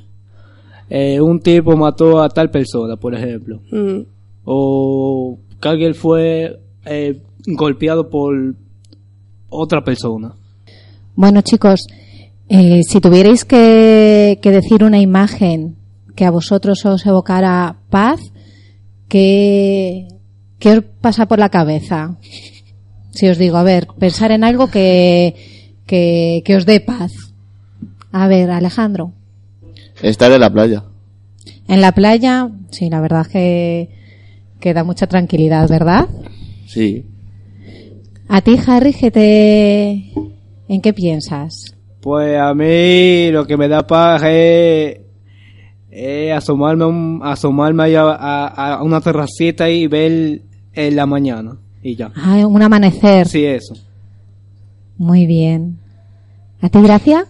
eh, 0.89 1.21
un 1.21 1.41
tipo 1.41 1.77
mató 1.77 2.21
a 2.23 2.29
tal 2.29 2.51
persona, 2.51 2.97
por 2.97 3.15
ejemplo. 3.15 3.61
Mm. 3.71 4.03
O 4.45 5.39
que 5.61 5.69
alguien 5.69 5.95
fue 5.95 6.61
eh, 6.85 7.21
golpeado 7.47 8.09
por 8.09 8.55
otra 9.49 9.83
persona. 9.83 10.33
Bueno, 11.15 11.43
chicos, 11.43 11.87
eh, 12.49 12.83
si 12.83 13.01
tuvierais 13.01 13.45
que, 13.45 14.39
que 14.41 14.51
decir 14.51 14.83
una 14.83 15.01
imagen 15.01 15.77
que 16.17 16.25
a 16.25 16.31
vosotros 16.31 16.85
os 16.87 17.07
evocara 17.07 17.77
paz, 17.91 18.33
¿qué, 19.09 20.09
qué 20.59 20.79
os 20.79 20.85
pasa 21.01 21.27
por 21.27 21.39
la 21.39 21.49
cabeza? 21.49 22.17
Si 23.13 23.29
os 23.29 23.39
digo, 23.39 23.57
a 23.57 23.63
ver, 23.63 23.87
pensar 23.99 24.31
en 24.33 24.45
algo 24.45 24.69
que, 24.71 25.35
que, 25.87 26.43
que 26.45 26.57
os 26.57 26.67
dé 26.67 26.81
paz. 26.81 27.13
A 28.13 28.29
ver, 28.29 28.51
Alejandro. 28.51 29.13
Estar 30.03 30.31
en 30.33 30.41
la 30.41 30.51
playa. 30.51 30.85
En 31.69 31.81
la 31.81 31.93
playa, 31.93 32.49
sí, 32.71 32.89
la 32.91 33.01
verdad 33.01 33.23
es 33.23 33.29
que, 33.29 33.89
que 34.61 34.75
da 34.75 34.85
mucha 34.85 35.07
tranquilidad, 35.07 35.69
¿verdad? 35.69 36.07
Sí. 36.67 37.07
A 38.29 38.41
ti, 38.43 38.57
Harry, 38.67 38.93
¿qué 38.93 39.11
te, 39.11 39.91
¿en 40.69 40.81
qué 40.81 40.93
piensas? 40.93 41.75
Pues 42.01 42.39
a 42.41 42.55
mí 42.55 43.31
lo 43.31 43.47
que 43.47 43.57
me 43.57 43.69
da 43.69 43.87
paz 43.87 44.23
es, 44.25 44.99
es 45.91 46.33
asomarme, 46.33 46.85
a 46.85 46.87
un- 46.87 47.21
asomarme 47.23 47.97
a- 47.97 48.47
a 48.77 48.83
una 48.83 49.01
terracita 49.01 49.69
y 49.69 49.87
ver 49.87 50.43
en 50.73 50.97
la 50.97 51.07
mañana. 51.07 51.57
Y 51.83 51.97
ya. 51.97 52.13
Ah, 52.15 52.47
un 52.47 52.61
amanecer. 52.63 53.27
Sí, 53.29 53.45
eso. 53.45 53.75
Muy 54.99 55.27
bien. 55.27 55.79
¿A 56.61 56.69
ti, 56.69 56.81
Gracia? 56.83 57.27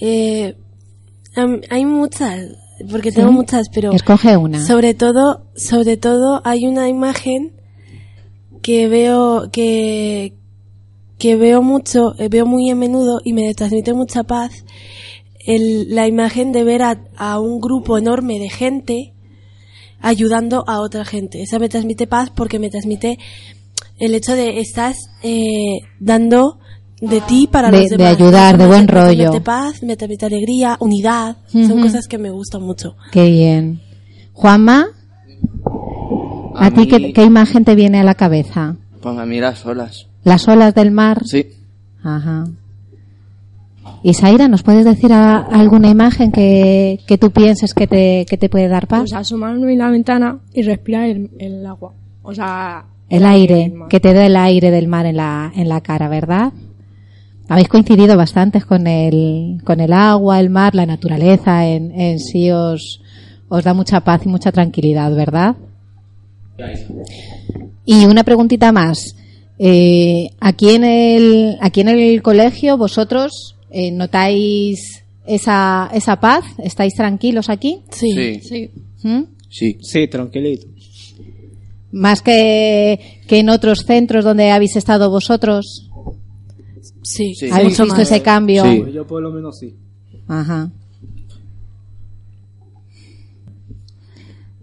Eh, 0.00 0.56
hay 1.70 1.84
muchas, 1.84 2.40
porque 2.90 3.10
Sí. 3.10 3.16
tengo 3.16 3.32
muchas, 3.32 3.68
pero 3.68 3.92
Escoge 3.92 4.36
una. 4.36 4.64
sobre 4.64 4.94
todo, 4.94 5.42
sobre 5.54 5.96
todo 5.96 6.40
hay 6.44 6.66
una 6.66 6.88
imagen 6.88 7.52
que 8.62 8.88
veo 8.88 9.50
que 9.50 10.34
que 11.18 11.36
veo 11.36 11.60
mucho, 11.62 12.14
eh, 12.18 12.28
veo 12.30 12.46
muy 12.46 12.70
a 12.70 12.74
menudo 12.74 13.20
y 13.22 13.34
me 13.34 13.52
transmite 13.52 13.92
mucha 13.92 14.22
paz. 14.24 14.64
El- 15.44 15.94
la 15.94 16.08
imagen 16.08 16.50
de 16.52 16.64
ver 16.64 16.80
a, 16.82 16.98
a 17.18 17.38
un 17.40 17.60
grupo 17.60 17.98
enorme 17.98 18.38
de 18.38 18.48
gente 18.48 19.12
ayudando 20.00 20.64
a 20.66 20.80
otra 20.80 21.04
gente. 21.04 21.42
Esa 21.42 21.58
me 21.58 21.68
transmite 21.68 22.06
paz 22.06 22.30
porque 22.34 22.58
me 22.58 22.70
transmite 22.70 23.18
el 23.98 24.14
hecho 24.14 24.34
de 24.34 24.60
estás 24.60 24.96
eh, 25.22 25.80
dando 25.98 26.58
de 27.00 27.20
ti 27.22 27.48
para 27.50 27.70
De- 27.70 27.80
los 27.80 27.90
de 27.90 27.96
demás. 27.96 28.16
ayudar, 28.16 28.58
de 28.58 28.66
buen 28.66 28.86
transmite- 28.86 28.94
me 28.94 29.06
rollo. 29.08 29.22
transmite 29.30 29.44
paz, 29.44 29.82
me 29.82 29.96
transmite 29.96 30.26
alegría, 30.26 30.76
unidad. 30.80 31.36
Son 31.48 31.72
Ujú. 31.72 31.82
cosas 31.82 32.06
que 32.06 32.18
me 32.18 32.30
gustan 32.30 32.62
mucho. 32.62 32.94
Qué 33.12 33.30
bien. 33.30 33.80
Juanma, 34.32 34.86
¿a, 36.54 36.66
A 36.66 36.70
ti 36.70 36.86
qué, 36.88 36.98
mí- 36.98 37.12
qué 37.12 37.24
imagen 37.24 37.64
te 37.64 37.74
viene 37.74 38.00
a 38.00 38.04
la 38.04 38.14
cabeza? 38.14 38.76
Pues 39.00 39.18
a 39.18 39.24
mí 39.26 39.40
las 39.40 39.64
olas. 39.66 40.06
¿Las 40.24 40.46
olas 40.48 40.74
del 40.74 40.90
mar? 40.90 41.22
Sí. 41.24 41.46
Ajá. 42.02 42.44
Isaira, 44.02 44.48
¿nos 44.48 44.62
puedes 44.62 44.84
decir 44.84 45.12
a- 45.12 45.38
alguna 45.38 45.88
imagen 45.90 46.32
que, 46.32 47.00
que 47.06 47.18
tú 47.18 47.30
pienses 47.30 47.74
que 47.74 47.86
te, 47.86 48.24
que 48.28 48.36
te 48.38 48.48
puede 48.48 48.68
dar 48.68 48.86
paz? 48.86 49.00
Pues 49.00 49.12
asomarme 49.12 49.72
en 49.72 49.78
la 49.78 49.90
ventana 49.90 50.38
y 50.54 50.62
respirar 50.62 51.08
el, 51.08 51.30
el 51.38 51.66
agua. 51.66 51.92
O 52.22 52.32
sea, 52.34 52.84
El 53.10 53.24
aire, 53.26 53.72
que 53.90 54.00
te 54.00 54.14
dé 54.14 54.26
el 54.26 54.36
aire 54.36 54.70
del 54.70 54.88
mar 54.88 55.04
en 55.06 55.16
la, 55.16 55.52
en 55.54 55.68
la 55.68 55.80
cara, 55.82 56.08
¿verdad? 56.08 56.52
Habéis 57.48 57.68
coincidido 57.68 58.16
bastante 58.16 58.60
con 58.62 58.86
el, 58.86 59.60
con 59.64 59.80
el 59.80 59.92
agua, 59.92 60.38
el 60.40 60.50
mar, 60.50 60.74
la 60.74 60.86
naturaleza, 60.86 61.66
en, 61.66 61.90
en 61.98 62.20
sí 62.20 62.50
os, 62.50 63.02
os 63.48 63.64
da 63.64 63.74
mucha 63.74 64.00
paz 64.02 64.22
y 64.24 64.28
mucha 64.28 64.52
tranquilidad, 64.52 65.14
¿verdad? 65.14 65.56
Y 67.84 68.04
una 68.06 68.22
preguntita 68.24 68.70
más. 68.72 69.16
Eh, 69.58 70.30
aquí 70.40 70.70
en 70.70 70.84
el, 70.84 71.58
aquí 71.60 71.80
en 71.80 71.88
el 71.88 72.22
colegio, 72.22 72.78
vosotros 72.78 73.56
eh, 73.70 73.90
notáis 73.90 75.04
esa, 75.26 75.90
esa 75.92 76.20
paz, 76.20 76.44
estáis 76.62 76.94
tranquilos 76.94 77.48
aquí. 77.48 77.82
Sí. 77.90 78.40
Sí. 78.40 78.70
¿Mm? 79.02 79.22
Sí. 79.48 79.78
Sí, 79.80 80.08
tranquilito. 80.08 80.66
Más 81.92 82.22
que, 82.22 83.20
que 83.26 83.38
en 83.38 83.48
otros 83.48 83.84
centros 83.86 84.24
donde 84.24 84.50
habéis 84.50 84.76
estado 84.76 85.10
vosotros. 85.10 85.88
Sí, 87.02 87.34
¿Habéis 87.50 87.78
visto 87.78 87.96
ese 87.96 88.22
cambio? 88.22 88.64
Yo 88.88 89.06
por 89.06 89.22
lo 89.22 89.30
menos 89.30 89.58
sí. 89.58 89.74
Ajá. 90.28 90.70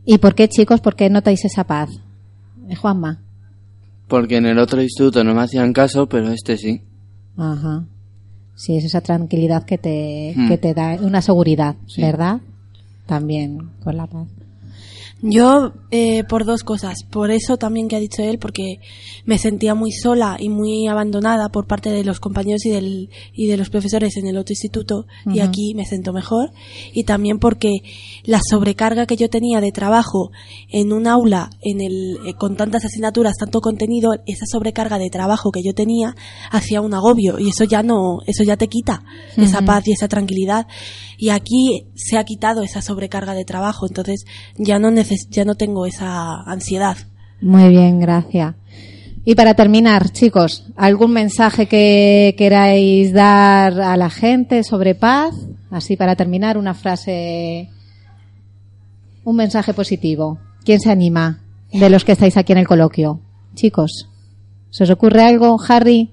¿Y 0.05 0.19
por 0.19 0.35
qué, 0.35 0.47
chicos, 0.47 0.79
por 0.79 0.95
qué 0.95 1.09
notáis 1.09 1.43
esa 1.43 1.65
paz? 1.65 1.89
Eh, 2.69 2.75
Juanma. 2.75 3.21
Porque 4.07 4.37
en 4.37 4.45
el 4.45 4.57
otro 4.57 4.81
instituto 4.81 5.21
no 5.25 5.33
me 5.33 5.41
hacían 5.41 5.73
caso, 5.73 6.07
pero 6.07 6.31
este 6.31 6.57
sí. 6.57 6.81
Ajá. 7.35 7.85
Sí, 8.57 8.75
es 8.75 8.83
esa 8.83 8.99
tranquilidad 9.01 9.63
que 9.63 9.77
te, 9.77 10.33
Hmm. 10.35 10.47
que 10.49 10.57
te 10.57 10.73
da 10.73 10.95
una 11.01 11.21
seguridad, 11.21 11.75
Sí. 11.85 12.01
¿verdad? 12.01 12.41
También 13.05 13.69
con 13.83 13.95
la 13.95 14.07
paz. 14.07 14.27
Yo, 15.21 15.73
eh, 15.89 16.23
por 16.25 16.45
dos 16.45 16.63
cosas. 16.63 17.03
Por 17.09 17.31
eso 17.31 17.57
también 17.57 17.87
que 17.87 17.95
ha 17.95 17.99
dicho 17.99 18.21
él, 18.21 18.37
porque 18.37 18.79
me 19.25 19.39
sentía 19.39 19.73
muy 19.73 19.91
sola 19.91 20.37
y 20.39 20.49
muy 20.49 20.87
abandonada 20.87 21.49
por 21.49 21.65
parte 21.65 21.89
de 21.89 22.03
los 22.03 22.19
compañeros 22.19 22.65
y, 22.65 22.69
del, 22.69 23.09
y 23.33 23.47
de 23.47 23.57
los 23.57 23.69
profesores 23.69 24.15
en 24.17 24.27
el 24.27 24.37
otro 24.37 24.51
instituto, 24.51 25.07
y 25.25 25.39
aquí 25.39 25.73
me 25.75 25.85
siento 25.85 26.13
mejor. 26.13 26.51
Y 26.93 27.03
también 27.03 27.39
porque 27.39 27.79
la 28.25 28.39
sobrecarga 28.47 29.07
que 29.07 29.15
yo 29.15 29.27
tenía 29.29 29.59
de 29.59 29.71
trabajo 29.71 30.31
en 30.69 30.93
un 30.93 31.07
aula, 31.07 31.49
en 31.61 31.81
el, 31.81 32.17
eh, 32.27 32.33
con 32.35 32.55
tantas 32.55 32.85
asignaturas, 32.85 33.37
tanto 33.37 33.59
contenido, 33.59 34.11
esa 34.27 34.45
sobrecarga 34.45 34.99
de 34.99 35.09
trabajo 35.09 35.51
que 35.51 35.63
yo 35.63 35.73
tenía 35.73 36.15
hacía 36.51 36.81
un 36.81 36.93
agobio, 36.93 37.39
y 37.39 37.49
eso 37.49 37.63
ya 37.63 37.81
no, 37.81 38.19
eso 38.27 38.43
ya 38.43 38.55
te 38.55 38.67
quita 38.67 39.03
esa 39.35 39.63
paz 39.63 39.87
y 39.87 39.93
esa 39.93 40.07
tranquilidad. 40.07 40.67
Y 41.17 41.29
aquí 41.29 41.87
se 41.95 42.17
ha 42.17 42.23
quitado 42.23 42.61
esa 42.61 42.83
sobrecarga 42.83 43.33
de 43.33 43.45
trabajo, 43.45 43.87
entonces 43.87 44.25
ya 44.57 44.77
no 44.77 44.91
ya 45.29 45.45
no 45.45 45.55
tengo 45.55 45.85
esa 45.85 46.41
ansiedad. 46.41 46.97
Muy 47.41 47.69
bien, 47.69 47.99
gracias. 47.99 48.55
Y 49.25 49.35
para 49.35 49.55
terminar, 49.55 50.11
chicos, 50.11 50.65
¿algún 50.77 51.11
mensaje 51.11 51.67
que 51.67 52.33
queráis 52.37 53.11
dar 53.11 53.81
a 53.81 53.97
la 53.97 54.09
gente 54.09 54.63
sobre 54.63 54.95
paz? 54.95 55.35
Así 55.69 55.97
para 55.97 56.15
terminar, 56.15 56.57
una 56.57 56.73
frase, 56.73 57.69
un 59.25 59.35
mensaje 59.35 59.73
positivo. 59.73 60.39
¿Quién 60.63 60.79
se 60.79 60.91
anima 60.91 61.41
de 61.73 61.89
los 61.89 62.05
que 62.05 62.13
estáis 62.13 62.37
aquí 62.37 62.53
en 62.53 62.59
el 62.59 62.67
coloquio? 62.67 63.19
Chicos, 63.53 64.07
¿se 64.69 64.83
os 64.83 64.89
ocurre 64.89 65.23
algo, 65.23 65.57
Harry? 65.67 66.09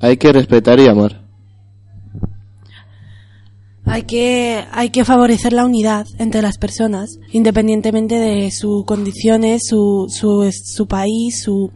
Hay 0.00 0.16
que 0.16 0.32
respetar 0.32 0.80
y 0.80 0.88
amar. 0.88 1.21
Hay 3.92 4.02
que, 4.04 4.64
hay 4.72 4.88
que 4.90 5.04
favorecer 5.04 5.52
la 5.52 5.64
unidad 5.66 6.06
entre 6.18 6.40
las 6.42 6.56
personas, 6.58 7.18
independientemente 7.32 8.14
de 8.18 8.50
sus 8.50 8.84
condiciones, 8.86 9.62
su, 9.68 10.06
su, 10.08 10.50
su 10.50 10.86
país, 10.86 11.42
su, 11.42 11.70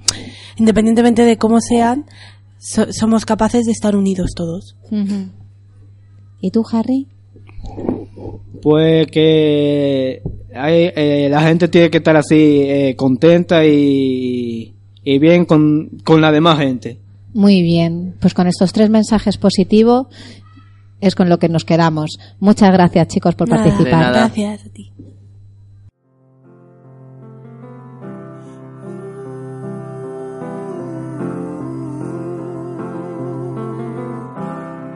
independientemente 0.57 1.23
de 1.23 1.37
cómo 1.37 1.61
sean, 1.61 2.07
so- 2.59 2.91
somos 2.93 3.25
capaces 3.27 3.67
de 3.67 3.73
estar 3.73 3.95
unidos 3.97 4.31
todos. 4.35 4.77
¿Y 6.41 6.51
tú, 6.51 6.65
Harry? 6.73 7.07
Pues 8.63 9.07
que 9.09 10.23
hay, 10.55 10.91
eh, 10.97 11.29
la 11.31 11.43
gente 11.43 11.69
tiene 11.69 11.91
que 11.91 11.99
estar 11.99 12.17
así 12.17 12.63
eh, 12.63 12.95
contenta 12.97 13.67
y, 13.67 14.75
y 15.05 15.19
bien 15.19 15.45
con, 15.45 15.91
con 16.03 16.21
la 16.21 16.33
demás 16.33 16.59
gente. 16.59 16.99
Muy 17.35 17.61
bien. 17.63 18.15
Pues 18.21 18.33
con 18.33 18.47
estos 18.47 18.73
tres 18.73 18.89
mensajes 18.89 19.37
positivos 19.37 20.07
es 21.01 21.15
con 21.15 21.29
lo 21.29 21.39
que 21.39 21.49
nos 21.49 21.65
quedamos. 21.65 22.19
Muchas 22.41 22.73
gracias, 22.73 23.09
chicos, 23.09 23.35
por 23.35 23.49
Nada, 23.49 23.65
participar. 23.65 24.13
Gracias 24.13 24.67
a 24.67 24.69
ti. 24.71 24.93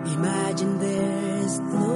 Imagine 0.07 0.79
there's 0.81 1.59
no 1.61 1.90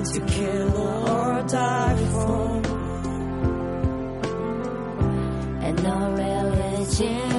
Nothing 0.00 0.26
to 0.26 0.32
kill 0.32 0.76
or 0.78 1.42
die 1.42 1.96
for. 2.12 2.62
And 5.62 5.82
no 5.82 6.10
religion 6.12 7.29